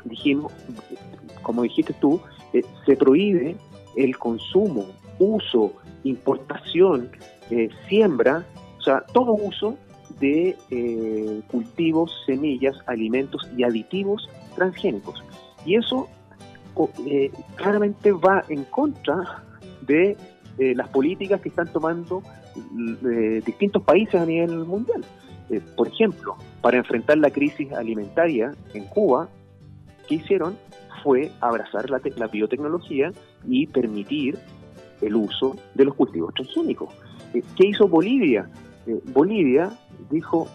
dijimos, 0.04 0.52
como 1.42 1.62
dijiste 1.62 1.94
tú, 1.94 2.20
eh, 2.52 2.62
se 2.85 2.96
prohíbe 2.96 3.56
el 3.96 4.16
consumo, 4.18 4.87
uso, 5.18 5.73
importación, 6.04 7.11
siembra, 7.88 8.44
o 8.78 8.82
sea, 8.82 9.00
todo 9.14 9.32
uso 9.32 9.78
de 10.20 10.54
cultivos, 11.49 12.12
semillas, 12.26 12.76
alimentos 12.87 13.49
y 13.56 13.62
aditivos 13.62 14.28
transgénicos. 14.54 15.23
Y 15.64 15.76
eso 15.76 16.08
eh, 17.06 17.30
claramente 17.54 18.12
va 18.12 18.44
en 18.50 18.64
contra 18.64 19.42
de 19.80 20.16
eh, 20.58 20.75
las 20.75 20.88
políticas 20.88 21.40
que 21.40 21.49
están 21.49 21.73
tomando 21.73 22.23
eh, 22.56 23.42
distintos 23.44 23.82
países 23.82 24.20
a 24.20 24.26
nivel 24.26 24.58
mundial. 24.58 25.02
Por 25.76 25.88
ejemplo, 25.88 26.36
para 26.60 26.78
enfrentar 26.78 27.18
la 27.18 27.30
crisis 27.30 27.72
alimentaria 27.72 28.52
en 28.74 28.84
Cuba, 28.86 29.28
¿qué 30.08 30.16
hicieron? 30.16 30.56
Fue 31.02 31.30
abrazar 31.40 31.88
la, 31.90 32.00
la 32.16 32.26
biotecnología 32.26 33.12
y 33.46 33.66
permitir 33.66 34.38
el 35.00 35.14
uso 35.14 35.56
de 35.74 35.84
los 35.84 35.94
cultivos 35.94 36.34
transgénicos. 36.34 36.88
¿Qué 37.32 37.68
hizo 37.68 37.86
Bolivia? 37.86 38.48
Bolivia 39.12 39.70
dijo, 40.10 40.48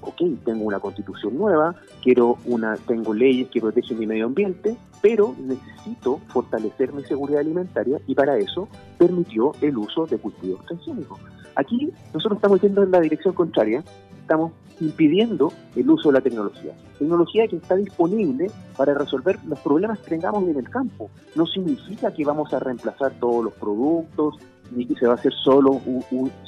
ok, 0.00 0.22
tengo 0.44 0.64
una 0.64 0.78
constitución 0.78 1.36
nueva, 1.36 1.74
quiero 2.02 2.38
una, 2.44 2.76
tengo 2.76 3.14
leyes 3.14 3.48
que 3.48 3.60
protegen 3.60 3.98
mi 3.98 4.06
medio 4.06 4.26
ambiente, 4.26 4.76
pero 5.02 5.34
necesito 5.38 6.20
fortalecer 6.28 6.92
mi 6.92 7.04
seguridad 7.04 7.40
alimentaria 7.40 8.00
y 8.06 8.14
para 8.14 8.36
eso 8.38 8.68
permitió 8.98 9.52
el 9.60 9.76
uso 9.76 10.06
de 10.06 10.18
cultivos 10.18 10.64
transgénicos. 10.66 11.20
Aquí 11.56 11.92
nosotros 12.12 12.38
estamos 12.38 12.60
yendo 12.60 12.82
en 12.82 12.90
la 12.90 13.00
dirección 13.00 13.34
contraria, 13.34 13.84
estamos 14.20 14.52
impidiendo 14.80 15.52
el 15.76 15.88
uso 15.88 16.08
de 16.08 16.14
la 16.14 16.20
tecnología. 16.20 16.72
Tecnología 16.98 17.46
que 17.46 17.56
está 17.56 17.76
disponible 17.76 18.50
para 18.76 18.94
resolver 18.94 19.38
los 19.46 19.58
problemas 19.60 19.98
que 20.00 20.10
tengamos 20.10 20.48
en 20.48 20.56
el 20.56 20.68
campo. 20.68 21.10
No 21.36 21.46
significa 21.46 22.12
que 22.12 22.24
vamos 22.24 22.52
a 22.52 22.58
reemplazar 22.58 23.12
todos 23.20 23.44
los 23.44 23.52
productos, 23.54 24.36
ni 24.72 24.86
que 24.86 24.94
se 24.94 25.06
va 25.06 25.12
a 25.12 25.16
hacer 25.16 25.32
solo 25.32 25.80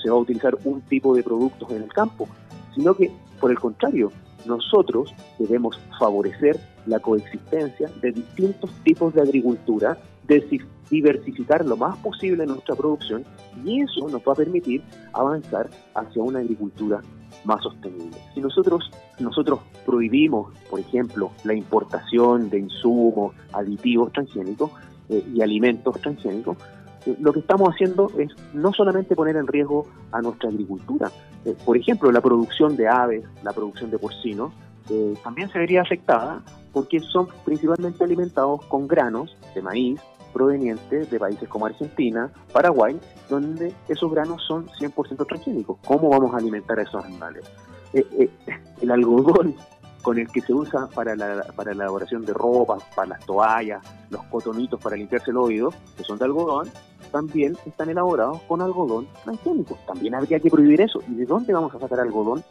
se 0.02 0.10
va 0.10 0.16
a 0.16 0.20
utilizar 0.20 0.56
un 0.64 0.80
tipo 0.82 1.14
de 1.14 1.22
productos 1.22 1.70
en 1.70 1.82
el 1.82 1.92
campo, 1.92 2.26
sino 2.74 2.94
que 2.94 3.12
por 3.40 3.50
el 3.50 3.58
contrario, 3.58 4.10
nosotros 4.46 5.14
debemos 5.38 5.78
favorecer 5.98 6.58
la 6.86 7.00
coexistencia 7.00 7.90
de 8.00 8.12
distintos 8.12 8.70
tipos 8.82 9.12
de 9.14 9.22
agricultura, 9.22 9.98
diversificar 10.90 11.64
lo 11.64 11.76
más 11.76 11.96
posible 11.98 12.46
nuestra 12.46 12.74
producción 12.74 13.24
y 13.64 13.82
eso 13.82 14.08
nos 14.08 14.22
va 14.22 14.32
a 14.32 14.36
permitir 14.36 14.82
avanzar 15.12 15.68
hacia 15.94 16.22
una 16.22 16.40
agricultura 16.40 17.00
más 17.44 17.62
sostenible. 17.62 18.16
Si 18.34 18.40
nosotros, 18.40 18.90
nosotros 19.18 19.60
prohibimos, 19.84 20.52
por 20.70 20.80
ejemplo, 20.80 21.30
la 21.44 21.54
importación 21.54 22.50
de 22.50 22.60
insumos, 22.60 23.34
aditivos 23.52 24.12
transgénicos 24.12 24.70
eh, 25.08 25.24
y 25.34 25.42
alimentos 25.42 26.00
transgénicos, 26.00 26.56
lo 27.20 27.32
que 27.32 27.38
estamos 27.38 27.68
haciendo 27.68 28.10
es 28.18 28.30
no 28.52 28.72
solamente 28.72 29.14
poner 29.14 29.36
en 29.36 29.46
riesgo 29.46 29.86
a 30.10 30.20
nuestra 30.20 30.48
agricultura, 30.48 31.10
eh, 31.44 31.54
por 31.64 31.76
ejemplo, 31.76 32.10
la 32.10 32.20
producción 32.20 32.76
de 32.76 32.88
aves, 32.88 33.24
la 33.44 33.52
producción 33.52 33.90
de 33.90 33.98
porcinos, 33.98 34.52
eh, 34.90 35.14
también 35.22 35.48
se 35.50 35.58
vería 35.58 35.82
afectada 35.82 36.42
porque 36.72 37.00
son 37.00 37.28
principalmente 37.44 38.02
alimentados 38.02 38.64
con 38.66 38.86
granos 38.86 39.36
de 39.54 39.62
maíz 39.62 40.00
provenientes 40.36 41.10
de 41.10 41.18
países 41.18 41.48
como 41.48 41.64
Argentina, 41.64 42.30
Paraguay, 42.52 43.00
donde 43.30 43.72
esos 43.88 44.12
granos 44.12 44.42
son 44.46 44.66
100% 44.68 45.26
transgénicos. 45.26 45.78
¿Cómo 45.86 46.10
vamos 46.10 46.34
a 46.34 46.36
alimentar 46.36 46.78
a 46.78 46.82
esos 46.82 47.02
animales? 47.02 47.50
Eh, 47.94 48.28
el 48.82 48.90
algodón 48.90 49.54
con 50.02 50.18
el 50.18 50.28
que 50.28 50.42
se 50.42 50.52
usa 50.52 50.88
para 50.94 51.16
la, 51.16 51.42
para 51.56 51.72
la 51.72 51.84
elaboración 51.84 52.26
de 52.26 52.34
ropa, 52.34 52.76
para 52.94 53.08
las 53.08 53.24
toallas, 53.24 53.82
los 54.10 54.22
cotonitos 54.24 54.78
para 54.78 54.94
limpiarse 54.94 55.30
el 55.30 55.38
oído, 55.38 55.72
que 55.96 56.04
son 56.04 56.18
de 56.18 56.26
algodón, 56.26 56.68
también 57.10 57.56
están 57.64 57.88
elaborados 57.88 58.42
con 58.42 58.60
algodón 58.60 59.08
transgénico. 59.24 59.78
También 59.86 60.14
habría 60.14 60.38
que 60.38 60.50
prohibir 60.50 60.82
eso. 60.82 61.00
¿Y 61.08 61.14
de 61.14 61.24
dónde 61.24 61.54
vamos 61.54 61.74
a 61.74 61.80
sacar 61.80 61.98
algodón 61.98 62.44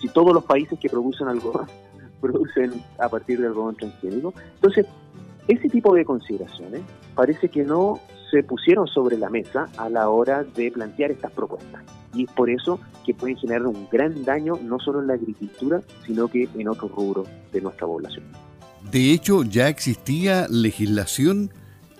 si 0.00 0.08
todos 0.08 0.32
los 0.32 0.44
países 0.44 0.78
que 0.78 0.88
producen 0.88 1.28
algodón 1.28 1.66
producen 2.22 2.82
a 2.98 3.10
partir 3.10 3.38
de 3.38 3.48
algodón 3.48 3.76
transgénico? 3.76 4.32
Entonces, 4.54 4.86
ese 5.48 5.68
tipo 5.68 5.94
de 5.94 6.04
consideraciones 6.04 6.82
parece 7.14 7.48
que 7.48 7.64
no 7.64 8.00
se 8.30 8.42
pusieron 8.42 8.86
sobre 8.86 9.16
la 9.16 9.30
mesa 9.30 9.68
a 9.76 9.88
la 9.88 10.10
hora 10.10 10.44
de 10.44 10.70
plantear 10.70 11.10
estas 11.10 11.32
propuestas 11.32 11.82
y 12.14 12.24
es 12.24 12.30
por 12.32 12.50
eso 12.50 12.80
que 13.04 13.14
pueden 13.14 13.36
generar 13.36 13.66
un 13.66 13.88
gran 13.90 14.24
daño 14.24 14.58
no 14.62 14.78
solo 14.78 15.00
en 15.00 15.08
la 15.08 15.14
agricultura, 15.14 15.80
sino 16.06 16.28
que 16.28 16.48
en 16.56 16.68
otros 16.68 16.90
rubros 16.92 17.28
de 17.52 17.60
nuestra 17.60 17.86
población. 17.86 18.24
De 18.90 19.12
hecho, 19.12 19.42
ya 19.44 19.68
existía 19.68 20.46
legislación 20.48 21.50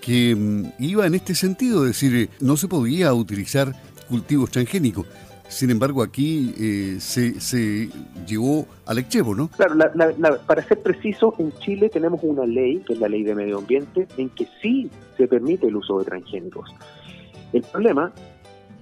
que 0.01 0.35
mm, 0.35 0.83
iba 0.83 1.07
en 1.07 1.15
este 1.15 1.35
sentido, 1.35 1.87
es 1.87 2.01
decir, 2.01 2.31
no 2.41 2.57
se 2.57 2.69
podía 2.69 3.13
utilizar 3.15 3.75
cultivos 4.09 4.51
transgénicos. 4.51 5.07
Sin 5.49 5.71
embargo, 5.71 6.03
aquí 6.03 6.55
eh, 6.59 6.97
se, 7.01 7.41
se, 7.41 7.89
llevó 8.27 8.67
al 8.87 8.99
exchevo, 8.99 9.35
¿no? 9.35 9.49
Claro, 9.49 9.77
para 10.47 10.63
ser 10.63 10.81
preciso, 10.83 11.35
en 11.39 11.53
Chile 11.59 11.89
tenemos 11.89 12.21
una 12.23 12.45
ley, 12.45 12.83
que 12.87 12.93
es 12.93 12.99
la 12.99 13.09
ley 13.09 13.23
de 13.23 13.35
medio 13.35 13.59
ambiente, 13.59 14.07
en 14.19 14.29
que 14.31 14.47
sí 14.61 14.91
se 15.17 15.27
permite 15.27 15.67
el 15.67 15.77
uso 15.77 15.99
de 15.99 16.05
transgénicos. 16.05 16.71
El 17.53 17.63
problema 17.63 18.13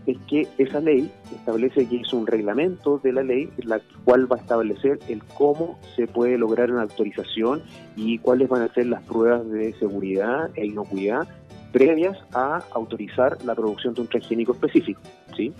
es 0.06 0.18
que 0.28 0.48
esa 0.58 0.80
ley 0.80 1.10
establece 1.34 1.86
que 1.86 2.00
es 2.00 2.12
un 2.12 2.26
reglamento 2.26 2.98
de 2.98 3.12
la 3.12 3.22
ley, 3.22 3.50
la 3.58 3.80
cual 4.04 4.30
va 4.30 4.36
a 4.36 4.40
establecer 4.40 4.98
el 5.08 5.22
cómo 5.22 5.78
se 5.94 6.06
puede 6.06 6.38
lograr 6.38 6.70
una 6.70 6.82
autorización 6.82 7.62
y 7.96 8.18
cuáles 8.18 8.48
van 8.48 8.62
a 8.62 8.72
ser 8.72 8.86
las 8.86 9.02
pruebas 9.02 9.48
de 9.50 9.72
seguridad 9.74 10.50
e 10.54 10.66
inocuidad 10.66 11.28
previas 11.72 12.16
a 12.32 12.62
autorizar 12.72 13.36
la 13.44 13.54
producción 13.54 13.94
de 13.94 14.02
un 14.02 14.06
transgénico 14.08 14.52
específico. 14.52 15.00
¿sí? 15.36 15.52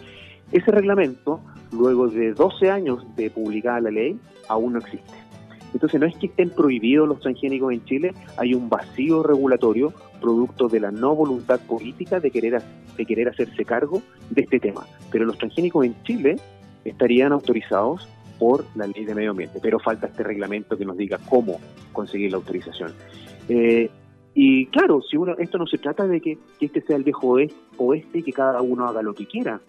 Ese 0.52 0.70
reglamento, 0.70 1.40
luego 1.72 2.08
de 2.08 2.32
12 2.32 2.70
años 2.70 3.04
de 3.16 3.30
publicada 3.30 3.80
la 3.80 3.90
ley, 3.90 4.18
aún 4.48 4.74
no 4.74 4.78
existe. 4.78 5.26
Entonces 5.74 6.00
no 6.00 6.06
es 6.06 6.16
que 6.16 6.26
estén 6.26 6.50
prohibidos 6.50 7.08
los 7.08 7.20
transgénicos 7.20 7.72
en 7.72 7.84
Chile, 7.84 8.14
hay 8.38 8.54
un 8.54 8.68
vacío 8.68 9.22
regulatorio 9.22 9.92
producto 10.20 10.68
de 10.68 10.80
la 10.80 10.90
no 10.90 11.14
voluntad 11.14 11.60
política 11.60 12.20
de 12.20 12.30
querer, 12.30 12.62
de 12.96 13.04
querer 13.04 13.28
hacerse 13.28 13.64
cargo 13.64 14.00
de 14.30 14.42
este 14.42 14.58
tema. 14.58 14.86
Pero 15.10 15.26
los 15.26 15.36
transgénicos 15.36 15.84
en 15.84 16.02
Chile 16.04 16.36
estarían 16.84 17.32
autorizados 17.32 18.08
por 18.38 18.64
la 18.74 18.86
ley 18.86 19.04
de 19.04 19.14
medio 19.14 19.32
ambiente, 19.32 19.58
pero 19.62 19.78
falta 19.78 20.06
este 20.06 20.22
reglamento 20.22 20.76
que 20.76 20.84
nos 20.84 20.96
diga 20.96 21.18
cómo 21.28 21.60
conseguir 21.92 22.30
la 22.30 22.38
autorización. 22.38 22.92
Eh, 23.48 23.90
y 24.34 24.66
claro, 24.66 25.00
si 25.02 25.16
uno, 25.16 25.34
esto 25.38 25.58
no 25.58 25.66
se 25.66 25.78
trata 25.78 26.06
de 26.06 26.20
que, 26.20 26.38
este 26.60 26.82
sea 26.82 26.96
el 26.96 27.04
viejo 27.04 27.36
oeste 27.78 28.18
y 28.18 28.22
que 28.22 28.32
cada 28.32 28.60
uno 28.60 28.86
haga 28.86 29.02
lo 29.02 29.14
que 29.14 29.26
quiera. 29.26 29.60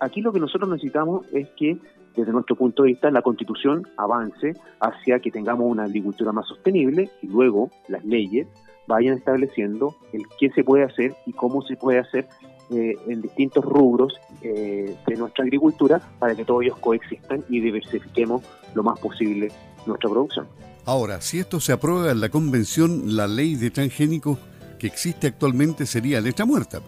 Aquí 0.00 0.20
lo 0.20 0.32
que 0.32 0.40
nosotros 0.40 0.68
necesitamos 0.68 1.26
es 1.32 1.48
que, 1.56 1.76
desde 2.16 2.32
nuestro 2.32 2.56
punto 2.56 2.82
de 2.82 2.90
vista, 2.90 3.10
la 3.10 3.22
constitución 3.22 3.86
avance 3.96 4.54
hacia 4.80 5.20
que 5.20 5.30
tengamos 5.30 5.66
una 5.66 5.84
agricultura 5.84 6.32
más 6.32 6.46
sostenible 6.46 7.10
y 7.22 7.26
luego 7.28 7.70
las 7.88 8.04
leyes 8.04 8.46
vayan 8.86 9.18
estableciendo 9.18 9.94
el 10.12 10.22
qué 10.38 10.50
se 10.50 10.64
puede 10.64 10.84
hacer 10.84 11.14
y 11.26 11.32
cómo 11.32 11.62
se 11.62 11.76
puede 11.76 11.98
hacer 11.98 12.26
eh, 12.70 12.96
en 13.06 13.22
distintos 13.22 13.64
rubros 13.64 14.14
eh, 14.42 14.96
de 15.06 15.16
nuestra 15.16 15.44
agricultura 15.44 16.00
para 16.18 16.34
que 16.34 16.44
todos 16.44 16.62
ellos 16.62 16.78
coexistan 16.78 17.44
y 17.48 17.60
diversifiquemos 17.60 18.42
lo 18.74 18.82
más 18.82 18.98
posible 18.98 19.48
nuestra 19.86 20.10
producción. 20.10 20.46
Ahora, 20.84 21.20
si 21.20 21.38
esto 21.38 21.60
se 21.60 21.72
aprueba 21.72 22.10
en 22.10 22.20
la 22.20 22.30
convención, 22.30 23.16
la 23.16 23.26
ley 23.26 23.54
de 23.56 23.70
transgénicos 23.70 24.38
que 24.78 24.86
existe 24.86 25.26
actualmente 25.26 25.86
sería 25.86 26.20
letra 26.20 26.46
muerta. 26.46 26.80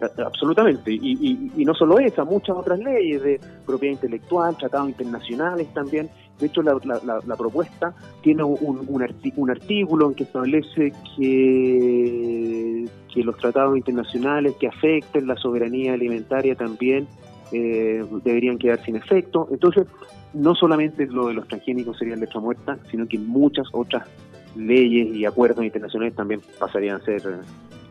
Sí, 0.00 0.22
absolutamente. 0.22 0.92
Y, 0.92 1.52
no 1.64 1.74
solo 1.74 1.98
esa, 1.98 2.24
muchas 2.24 2.56
otras 2.56 2.78
leyes 2.78 3.22
de 3.22 3.40
propiedad 3.66 3.94
intelectual, 3.94 4.56
tratados 4.56 4.88
internacionales 4.88 5.68
también. 5.74 6.08
De 6.38 6.46
hecho, 6.46 6.62
la, 6.62 7.36
propuesta 7.36 7.94
tiene 8.22 8.42
un, 8.42 8.86
un, 8.88 9.50
artículo 9.50 10.08
en 10.08 10.14
que 10.14 10.24
establece 10.24 10.92
que, 11.16 12.88
que 13.12 13.22
los 13.22 13.36
tratados 13.36 13.76
internacionales 13.76 14.54
que 14.58 14.68
afecten 14.68 15.26
la 15.26 15.36
soberanía 15.36 15.92
alimentaria 15.92 16.54
también 16.54 17.06
eh, 17.52 18.02
deberían 18.24 18.56
quedar 18.58 18.82
sin 18.82 18.96
efecto. 18.96 19.48
Entonces, 19.50 19.86
no 20.32 20.54
solamente 20.54 21.06
lo 21.06 21.28
de 21.28 21.34
los 21.34 21.46
transgénicos 21.46 21.98
sería 21.98 22.16
letra 22.16 22.40
muerta, 22.40 22.78
sino 22.90 23.06
que 23.06 23.18
muchas 23.18 23.66
otras 23.72 24.08
leyes 24.56 25.14
y 25.14 25.26
acuerdos 25.26 25.64
internacionales 25.64 26.14
también 26.14 26.40
pasarían 26.58 26.96
a 26.96 27.04
ser 27.04 27.20
eh, 27.20 27.40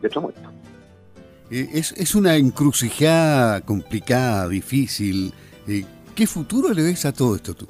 letra 0.02 0.20
muerta. 0.20 0.50
Eh, 1.50 1.68
es, 1.74 1.92
es 1.92 2.14
una 2.14 2.36
encrucijada 2.36 3.60
complicada, 3.62 4.48
difícil. 4.48 5.32
Eh, 5.66 5.84
¿Qué 6.14 6.26
futuro 6.26 6.72
le 6.72 6.82
ves 6.82 7.04
a 7.06 7.12
todo 7.12 7.34
esto 7.34 7.54
tú? 7.54 7.66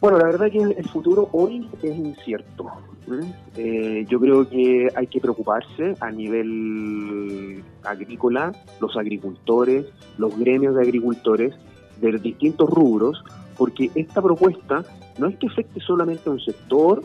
Bueno, 0.00 0.18
la 0.18 0.26
verdad 0.26 0.50
que 0.50 0.58
el 0.58 0.88
futuro 0.88 1.28
hoy 1.32 1.68
es 1.82 1.96
incierto. 1.96 2.70
yo 3.06 4.20
creo 4.20 4.48
que 4.48 4.88
hay 4.94 5.06
que 5.06 5.20
preocuparse 5.20 5.94
a 6.00 6.10
nivel 6.10 7.62
agrícola, 7.82 8.52
los 8.80 8.96
agricultores, 8.96 9.86
los 10.16 10.38
gremios 10.38 10.74
de 10.74 10.82
agricultores 10.82 11.54
de 12.00 12.18
distintos 12.18 12.70
rubros, 12.70 13.22
porque 13.58 13.90
esta 13.94 14.22
propuesta 14.22 14.84
no 15.18 15.26
es 15.26 15.36
que 15.36 15.48
afecte 15.48 15.80
solamente 15.80 16.30
a 16.30 16.32
un 16.32 16.40
sector, 16.40 17.02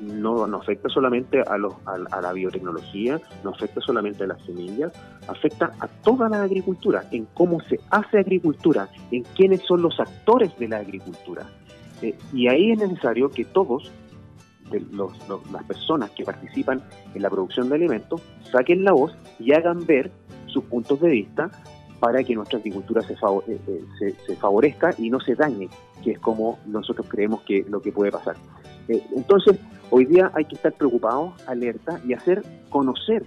no, 0.00 0.46
no 0.46 0.58
afecta 0.58 0.88
solamente 0.88 1.40
a, 1.40 1.56
los, 1.56 1.74
a, 1.86 2.20
la 2.20 2.32
biotecnología, 2.32 3.20
no 3.42 3.50
afecta 3.50 3.80
solamente 3.80 4.24
a 4.24 4.28
las 4.28 4.42
semillas, 4.44 4.92
afecta 5.28 5.72
a 5.80 5.88
toda 5.88 6.28
la 6.28 6.42
agricultura, 6.42 7.04
en 7.10 7.26
cómo 7.34 7.60
se 7.62 7.80
hace 7.90 8.18
agricultura, 8.18 8.88
en 9.10 9.22
quiénes 9.34 9.62
son 9.62 9.82
los 9.82 9.98
actores 10.00 10.56
de 10.58 10.68
la 10.68 10.78
agricultura. 10.78 11.46
Eh, 12.02 12.14
y 12.32 12.48
ahí 12.48 12.72
es 12.72 12.78
necesario 12.78 13.30
que 13.30 13.44
todos, 13.44 13.90
las 15.52 15.64
personas 15.64 16.10
que 16.10 16.24
participan 16.24 16.82
en 17.14 17.22
la 17.22 17.30
producción 17.30 17.68
de 17.68 17.76
alimentos, 17.76 18.22
saquen 18.50 18.84
la 18.84 18.92
voz 18.92 19.16
y 19.38 19.52
hagan 19.52 19.86
ver 19.86 20.10
sus 20.46 20.64
puntos 20.64 21.00
de 21.00 21.10
vista 21.10 21.50
para 22.00 22.22
que 22.22 22.34
nuestra 22.34 22.58
agricultura 22.58 23.02
se, 23.02 23.14
eh, 23.14 23.60
eh, 24.00 24.14
se, 24.26 24.36
favorezca 24.36 24.94
y 24.98 25.10
no 25.10 25.20
se 25.20 25.34
dañe, 25.34 25.68
que 26.02 26.12
es 26.12 26.18
como 26.18 26.58
nosotros 26.66 27.06
creemos 27.08 27.42
que 27.42 27.64
lo 27.68 27.80
que 27.80 27.92
puede 27.92 28.10
pasar. 28.10 28.36
Entonces, 28.88 29.58
hoy 29.94 30.06
día 30.06 30.32
hay 30.34 30.44
que 30.44 30.56
estar 30.56 30.72
preocupados, 30.72 31.40
alerta 31.46 32.00
y 32.04 32.14
hacer 32.14 32.44
conocer 32.68 33.24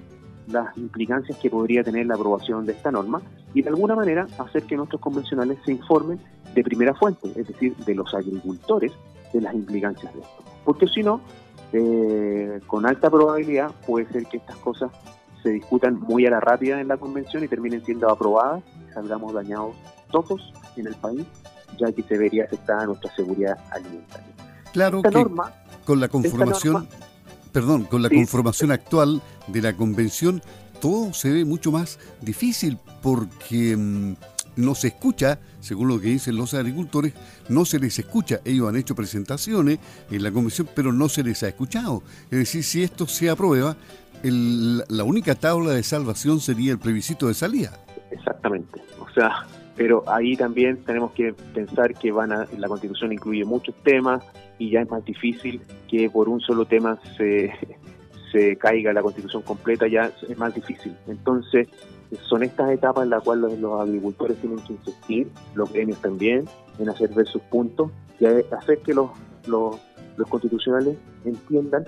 las 0.48 0.78
implicancias 0.78 1.38
que 1.38 1.50
podría 1.50 1.82
tener 1.82 2.06
la 2.08 2.16
aprobación 2.16 2.66
de 2.66 2.74
esta 2.74 2.92
norma 2.92 3.22
y 3.54 3.62
de 3.62 3.70
alguna 3.70 3.96
manera 3.96 4.28
hacer 4.38 4.64
que 4.64 4.76
nuestros 4.76 5.00
convencionales 5.00 5.60
se 5.64 5.72
informen 5.72 6.20
de 6.54 6.64
primera 6.64 6.94
fuente, 6.94 7.30
es 7.38 7.48
decir, 7.48 7.74
de 7.78 7.96
los 7.96 8.14
agricultores, 8.14 8.92
de 9.32 9.40
las 9.40 9.54
implicancias 9.54 10.14
de 10.14 10.20
esto. 10.20 10.44
Porque 10.66 10.88
si 10.88 11.04
no, 11.04 11.22
con 12.68 12.86
alta 12.86 13.10
probabilidad 13.10 13.72
puede 13.86 14.06
ser 14.10 14.26
que 14.26 14.36
estas 14.36 14.58
cosas 14.58 14.92
se 15.44 15.52
discutan 15.52 15.98
muy 16.02 16.26
a 16.26 16.32
la 16.32 16.42
rápida 16.42 16.82
en 16.82 16.90
la 16.90 16.98
convención 16.98 17.46
y 17.46 17.48
terminen 17.48 17.82
siendo 17.86 18.10
aprobadas 18.10 18.62
y 18.90 18.94
salgamos 18.94 19.34
dañados 19.34 19.74
todos 20.12 20.54
en 20.76 20.88
el 20.88 20.96
país, 20.96 21.26
ya 21.80 21.94
que 21.94 22.04
se 22.04 22.18
vería 22.18 22.44
afectada 22.44 22.86
nuestra 22.88 23.10
seguridad 23.16 23.58
alimentaria. 23.72 24.28
Claro 24.74 25.02
que 25.02 25.10
con 25.88 26.02
la 26.02 26.10
conformación, 26.10 26.86
perdón, 27.54 27.86
con 27.86 28.02
la 28.02 28.10
conformación 28.10 28.72
actual 28.72 29.22
de 29.48 29.62
la 29.62 29.72
convención, 29.72 30.42
todo 30.82 31.14
se 31.14 31.32
ve 31.32 31.46
mucho 31.46 31.72
más 31.72 31.98
difícil 32.20 32.78
porque 33.02 33.78
mm, 33.78 34.16
no 34.58 34.76
se 34.76 34.90
escucha, 34.90 35.40
según 35.62 35.88
lo 35.88 36.02
que 36.02 36.10
dicen 36.10 36.36
los 36.36 36.54
agricultores, 36.54 37.14
no 37.48 37.64
se 37.64 37.80
les 37.80 37.98
escucha. 38.00 38.42
Ellos 38.44 38.68
han 38.68 38.76
hecho 38.76 38.96
presentaciones 38.96 39.80
en 40.12 40.24
la 40.24 40.30
convención, 40.30 40.68
pero 40.76 40.92
no 40.92 41.08
se 41.08 41.24
les 41.24 41.42
ha 41.44 41.48
escuchado. 41.48 42.04
Es 42.26 42.38
decir, 42.38 42.66
si 42.66 42.84
esto 42.84 43.08
se 43.08 43.30
aprueba, 43.30 43.78
la 44.24 45.04
única 45.06 45.36
tabla 45.36 45.72
de 45.72 45.84
salvación 45.84 46.42
sería 46.42 46.74
el 46.74 46.80
plebiscito 46.80 47.30
de 47.30 47.34
salida. 47.34 47.80
Exactamente. 48.12 48.82
O 49.00 49.10
sea, 49.14 49.48
pero 49.78 50.04
ahí 50.08 50.36
también 50.36 50.84
tenemos 50.84 51.12
que 51.12 51.34
pensar 51.54 51.94
que 51.94 52.12
van 52.12 52.32
a, 52.32 52.48
la 52.58 52.68
Constitución 52.68 53.14
incluye 53.14 53.46
muchos 53.46 53.76
temas 53.84 54.24
y 54.58 54.72
ya 54.72 54.82
es 54.82 54.90
más 54.90 55.06
difícil 55.06 55.62
que 55.88 56.10
por 56.10 56.28
un 56.28 56.42
solo 56.42 56.66
tema 56.66 57.00
se, 57.16 57.54
se 58.32 58.58
caiga 58.58 58.92
la 58.92 59.04
Constitución 59.04 59.44
completa, 59.44 59.88
ya 59.88 60.12
es 60.28 60.38
más 60.38 60.54
difícil. 60.56 60.96
Entonces, 61.08 61.70
son 62.24 62.44
estas 62.44 62.72
etapas 62.72 63.04
en 63.04 63.12
las 63.12 63.24
cuales 63.24 63.60
los, 63.60 63.82
agricultores 63.82 64.38
tienen 64.38 64.60
que 64.60 64.74
insistir, 64.74 65.30
los 65.54 65.72
gremios 65.72 66.02
también, 66.02 66.46
en 66.80 66.90
hacer 66.90 67.14
ver 67.14 67.28
sus 67.28 67.42
puntos 67.44 67.92
y 68.20 68.26
hacer 68.26 68.80
que 68.80 68.96
los, 68.96 69.12
los, 69.46 69.78
los 70.18 70.28
constitucionales 70.28 70.98
entiendan 71.24 71.86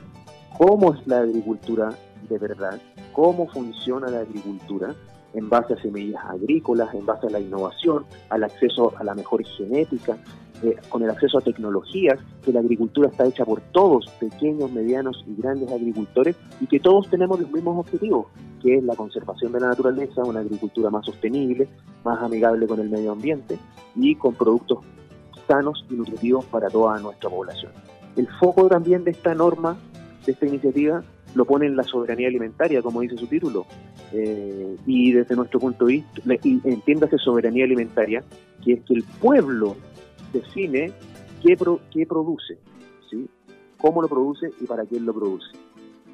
cómo 0.57 0.93
es 0.93 1.07
la 1.07 1.19
agricultura 1.19 1.89
de 2.29 2.37
verdad 2.37 2.79
cómo 3.13 3.47
funciona 3.47 4.07
la 4.07 4.19
agricultura 4.19 4.95
en 5.33 5.49
base 5.49 5.73
a 5.73 5.81
semillas 5.81 6.23
agrícolas, 6.25 6.93
en 6.93 7.05
base 7.05 7.27
a 7.27 7.29
la 7.29 7.39
innovación, 7.39 8.05
al 8.29 8.43
acceso 8.43 8.93
a 8.97 9.03
la 9.03 9.13
mejor 9.13 9.43
genética, 9.45 10.17
eh, 10.61 10.75
con 10.89 11.03
el 11.03 11.09
acceso 11.09 11.37
a 11.37 11.41
tecnologías, 11.41 12.19
que 12.43 12.51
la 12.51 12.59
agricultura 12.59 13.09
está 13.09 13.25
hecha 13.25 13.45
por 13.45 13.61
todos, 13.71 14.09
pequeños, 14.19 14.71
medianos 14.71 15.23
y 15.25 15.39
grandes 15.41 15.71
agricultores, 15.71 16.35
y 16.59 16.67
que 16.67 16.79
todos 16.79 17.09
tenemos 17.09 17.39
los 17.39 17.51
mismos 17.51 17.79
objetivos, 17.79 18.27
que 18.61 18.75
es 18.75 18.83
la 18.83 18.95
conservación 18.95 19.53
de 19.53 19.61
la 19.61 19.69
naturaleza, 19.69 20.23
una 20.23 20.41
agricultura 20.41 20.89
más 20.89 21.05
sostenible, 21.05 21.67
más 22.03 22.21
amigable 22.21 22.67
con 22.67 22.79
el 22.79 22.89
medio 22.89 23.11
ambiente 23.11 23.57
y 23.95 24.15
con 24.15 24.33
productos 24.35 24.79
sanos 25.47 25.85
y 25.89 25.93
nutritivos 25.93 26.45
para 26.45 26.69
toda 26.69 26.99
nuestra 26.99 27.29
población. 27.29 27.71
El 28.15 28.27
foco 28.39 28.67
también 28.67 29.03
de 29.03 29.11
esta 29.11 29.33
norma, 29.33 29.77
de 30.25 30.33
esta 30.33 30.45
iniciativa, 30.45 31.03
lo 31.35 31.45
pone 31.45 31.65
en 31.65 31.75
la 31.75 31.83
soberanía 31.83 32.27
alimentaria, 32.27 32.81
como 32.81 33.01
dice 33.01 33.17
su 33.17 33.27
título. 33.27 33.65
Eh, 34.11 34.75
y 34.85 35.11
desde 35.11 35.35
nuestro 35.35 35.59
punto 35.59 35.85
de 35.85 35.93
vista, 35.93 36.21
entiéndase 36.63 37.17
soberanía 37.17 37.65
alimentaria, 37.65 38.23
que 38.63 38.73
es 38.73 38.81
que 38.83 38.95
el 38.95 39.03
pueblo 39.21 39.75
define 40.33 40.91
qué, 41.41 41.57
qué 41.91 42.05
produce, 42.05 42.57
¿sí? 43.09 43.27
cómo 43.77 44.01
lo 44.01 44.07
produce 44.07 44.51
y 44.59 44.65
para 44.65 44.85
quién 44.85 45.05
lo 45.05 45.13
produce. 45.13 45.51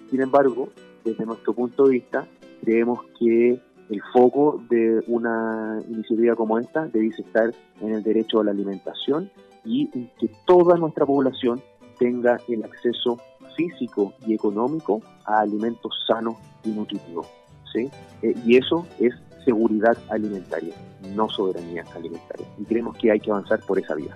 Sin 0.09 0.21
embargo, 0.21 0.69
desde 1.03 1.25
nuestro 1.25 1.53
punto 1.53 1.85
de 1.85 1.91
vista, 1.93 2.27
creemos 2.61 2.99
que 3.19 3.59
el 3.89 4.01
foco 4.13 4.61
de 4.69 5.03
una 5.07 5.81
iniciativa 5.87 6.35
como 6.35 6.57
esta 6.59 6.87
debe 6.87 7.07
estar 7.07 7.53
en 7.81 7.93
el 7.93 8.03
derecho 8.03 8.39
a 8.39 8.43
la 8.43 8.51
alimentación 8.51 9.29
y 9.63 9.89
en 9.93 10.09
que 10.19 10.29
toda 10.45 10.77
nuestra 10.77 11.05
población 11.05 11.61
tenga 11.97 12.39
el 12.47 12.63
acceso 12.63 13.19
físico 13.55 14.13
y 14.25 14.33
económico 14.33 15.01
a 15.25 15.39
alimentos 15.41 15.93
sanos 16.07 16.35
y 16.63 16.69
nutritivos. 16.69 17.27
¿sí? 17.73 17.89
Eh, 18.21 18.35
y 18.45 18.57
eso 18.57 18.85
es 18.99 19.13
seguridad 19.43 19.97
alimentaria, 20.09 20.73
no 21.15 21.29
soberanía 21.29 21.85
alimentaria. 21.95 22.47
Y 22.59 22.65
creemos 22.65 22.97
que 22.97 23.11
hay 23.11 23.19
que 23.19 23.31
avanzar 23.31 23.59
por 23.61 23.79
esa 23.79 23.95
vía. 23.95 24.13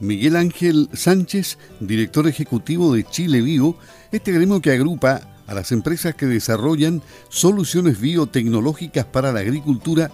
Miguel 0.00 0.36
Ángel 0.36 0.88
Sánchez, 0.92 1.58
director 1.80 2.26
ejecutivo 2.26 2.92
de 2.92 3.04
Chile 3.04 3.40
Vivo, 3.40 3.76
este 4.10 4.32
gremio 4.32 4.60
que 4.60 4.72
agrupa 4.72 5.20
a 5.46 5.54
las 5.54 5.72
empresas 5.72 6.14
que 6.14 6.26
desarrollan 6.26 7.02
soluciones 7.28 8.00
biotecnológicas 8.00 9.04
para 9.04 9.32
la 9.32 9.40
agricultura, 9.40 10.10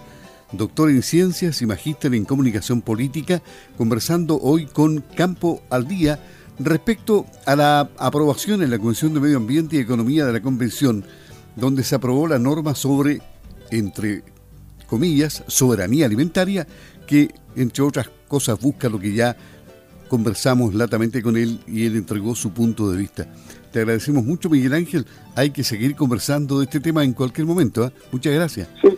doctor 0.51 0.89
en 0.89 1.01
ciencias 1.01 1.61
y 1.61 1.65
magíster 1.65 2.13
en 2.13 2.25
comunicación 2.25 2.81
política, 2.81 3.41
conversando 3.77 4.39
hoy 4.39 4.65
con 4.65 4.99
Campo 5.15 5.61
al 5.69 5.87
Día 5.87 6.19
respecto 6.59 7.25
a 7.45 7.55
la 7.55 7.89
aprobación 7.97 8.61
en 8.61 8.71
la 8.71 8.79
Comisión 8.79 9.13
de 9.13 9.19
Medio 9.19 9.37
Ambiente 9.37 9.75
y 9.75 9.79
Economía 9.79 10.25
de 10.25 10.33
la 10.33 10.41
Convención, 10.41 11.03
donde 11.55 11.83
se 11.83 11.95
aprobó 11.95 12.27
la 12.27 12.39
norma 12.39 12.75
sobre, 12.75 13.21
entre 13.71 14.23
comillas, 14.87 15.43
soberanía 15.47 16.05
alimentaria, 16.05 16.67
que 17.07 17.29
entre 17.55 17.83
otras 17.83 18.09
cosas 18.27 18.59
busca 18.59 18.89
lo 18.89 18.99
que 18.99 19.13
ya 19.13 19.35
conversamos 20.07 20.73
latamente 20.73 21.21
con 21.21 21.37
él 21.37 21.59
y 21.67 21.85
él 21.85 21.95
entregó 21.95 22.35
su 22.35 22.51
punto 22.51 22.91
de 22.91 22.97
vista. 22.97 23.27
Te 23.71 23.79
agradecemos 23.79 24.25
mucho, 24.25 24.49
Miguel 24.49 24.73
Ángel. 24.73 25.05
Hay 25.35 25.51
que 25.51 25.63
seguir 25.63 25.95
conversando 25.95 26.59
de 26.59 26.65
este 26.65 26.81
tema 26.81 27.05
en 27.05 27.13
cualquier 27.13 27.47
momento. 27.47 27.85
¿eh? 27.85 27.91
Muchas 28.11 28.33
gracias. 28.33 28.67
Sí, 28.81 28.89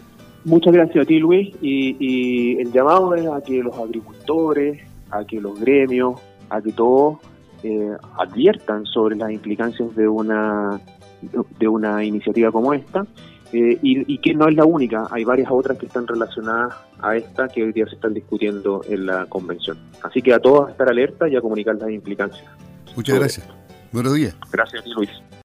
muchas 0.44 0.74
gracias 0.74 1.04
a 1.04 1.08
ti, 1.08 1.20
Luis. 1.20 1.54
Y, 1.62 2.58
el 2.60 2.72
llamado 2.72 3.14
es 3.14 3.28
a 3.28 3.42
que 3.42 3.62
los 3.62 3.78
agricultores, 3.78 4.82
a 5.12 5.24
que 5.24 5.40
los 5.40 5.60
gremios, 5.60 6.20
a 6.50 6.60
que 6.60 6.72
todos 6.72 7.20
eh, 7.64 7.92
adviertan 8.18 8.86
sobre 8.86 9.16
las 9.16 9.32
implicancias 9.32 9.96
de 9.96 10.08
una 10.08 10.80
de 11.58 11.68
una 11.70 12.04
iniciativa 12.04 12.52
como 12.52 12.74
esta 12.74 13.06
eh, 13.54 13.78
y, 13.84 14.18
que 14.18 14.34
no 14.34 14.48
es 14.50 14.56
la 14.56 14.66
única, 14.66 15.08
hay 15.12 15.24
varias 15.24 15.50
otras 15.52 15.78
que 15.78 15.86
están 15.86 16.08
relacionadas 16.08 16.74
a 17.00 17.16
esta 17.16 17.48
que 17.48 17.64
hoy 17.64 17.72
día 17.72 17.86
se 17.86 17.94
están 17.94 18.16
discutiendo 18.16 18.82
en 18.90 19.06
la 19.06 19.28
convención. 19.28 19.78
Así 20.02 20.24
que 20.24 20.34
a 20.34 20.40
todos 20.40 20.72
estar 20.72 20.90
alerta 20.90 21.30
y 21.30 21.36
a 21.36 21.42
comunicar 21.42 21.76
las 21.76 21.92
implicancias. 21.92 22.46
Muchas 22.96 23.20
gracias. 23.20 23.48
Buenos 23.92 24.16
días. 24.16 24.36
Gracias 24.52 24.82
a 24.82 24.84
ti, 24.84 24.92
Luis. 24.96 25.12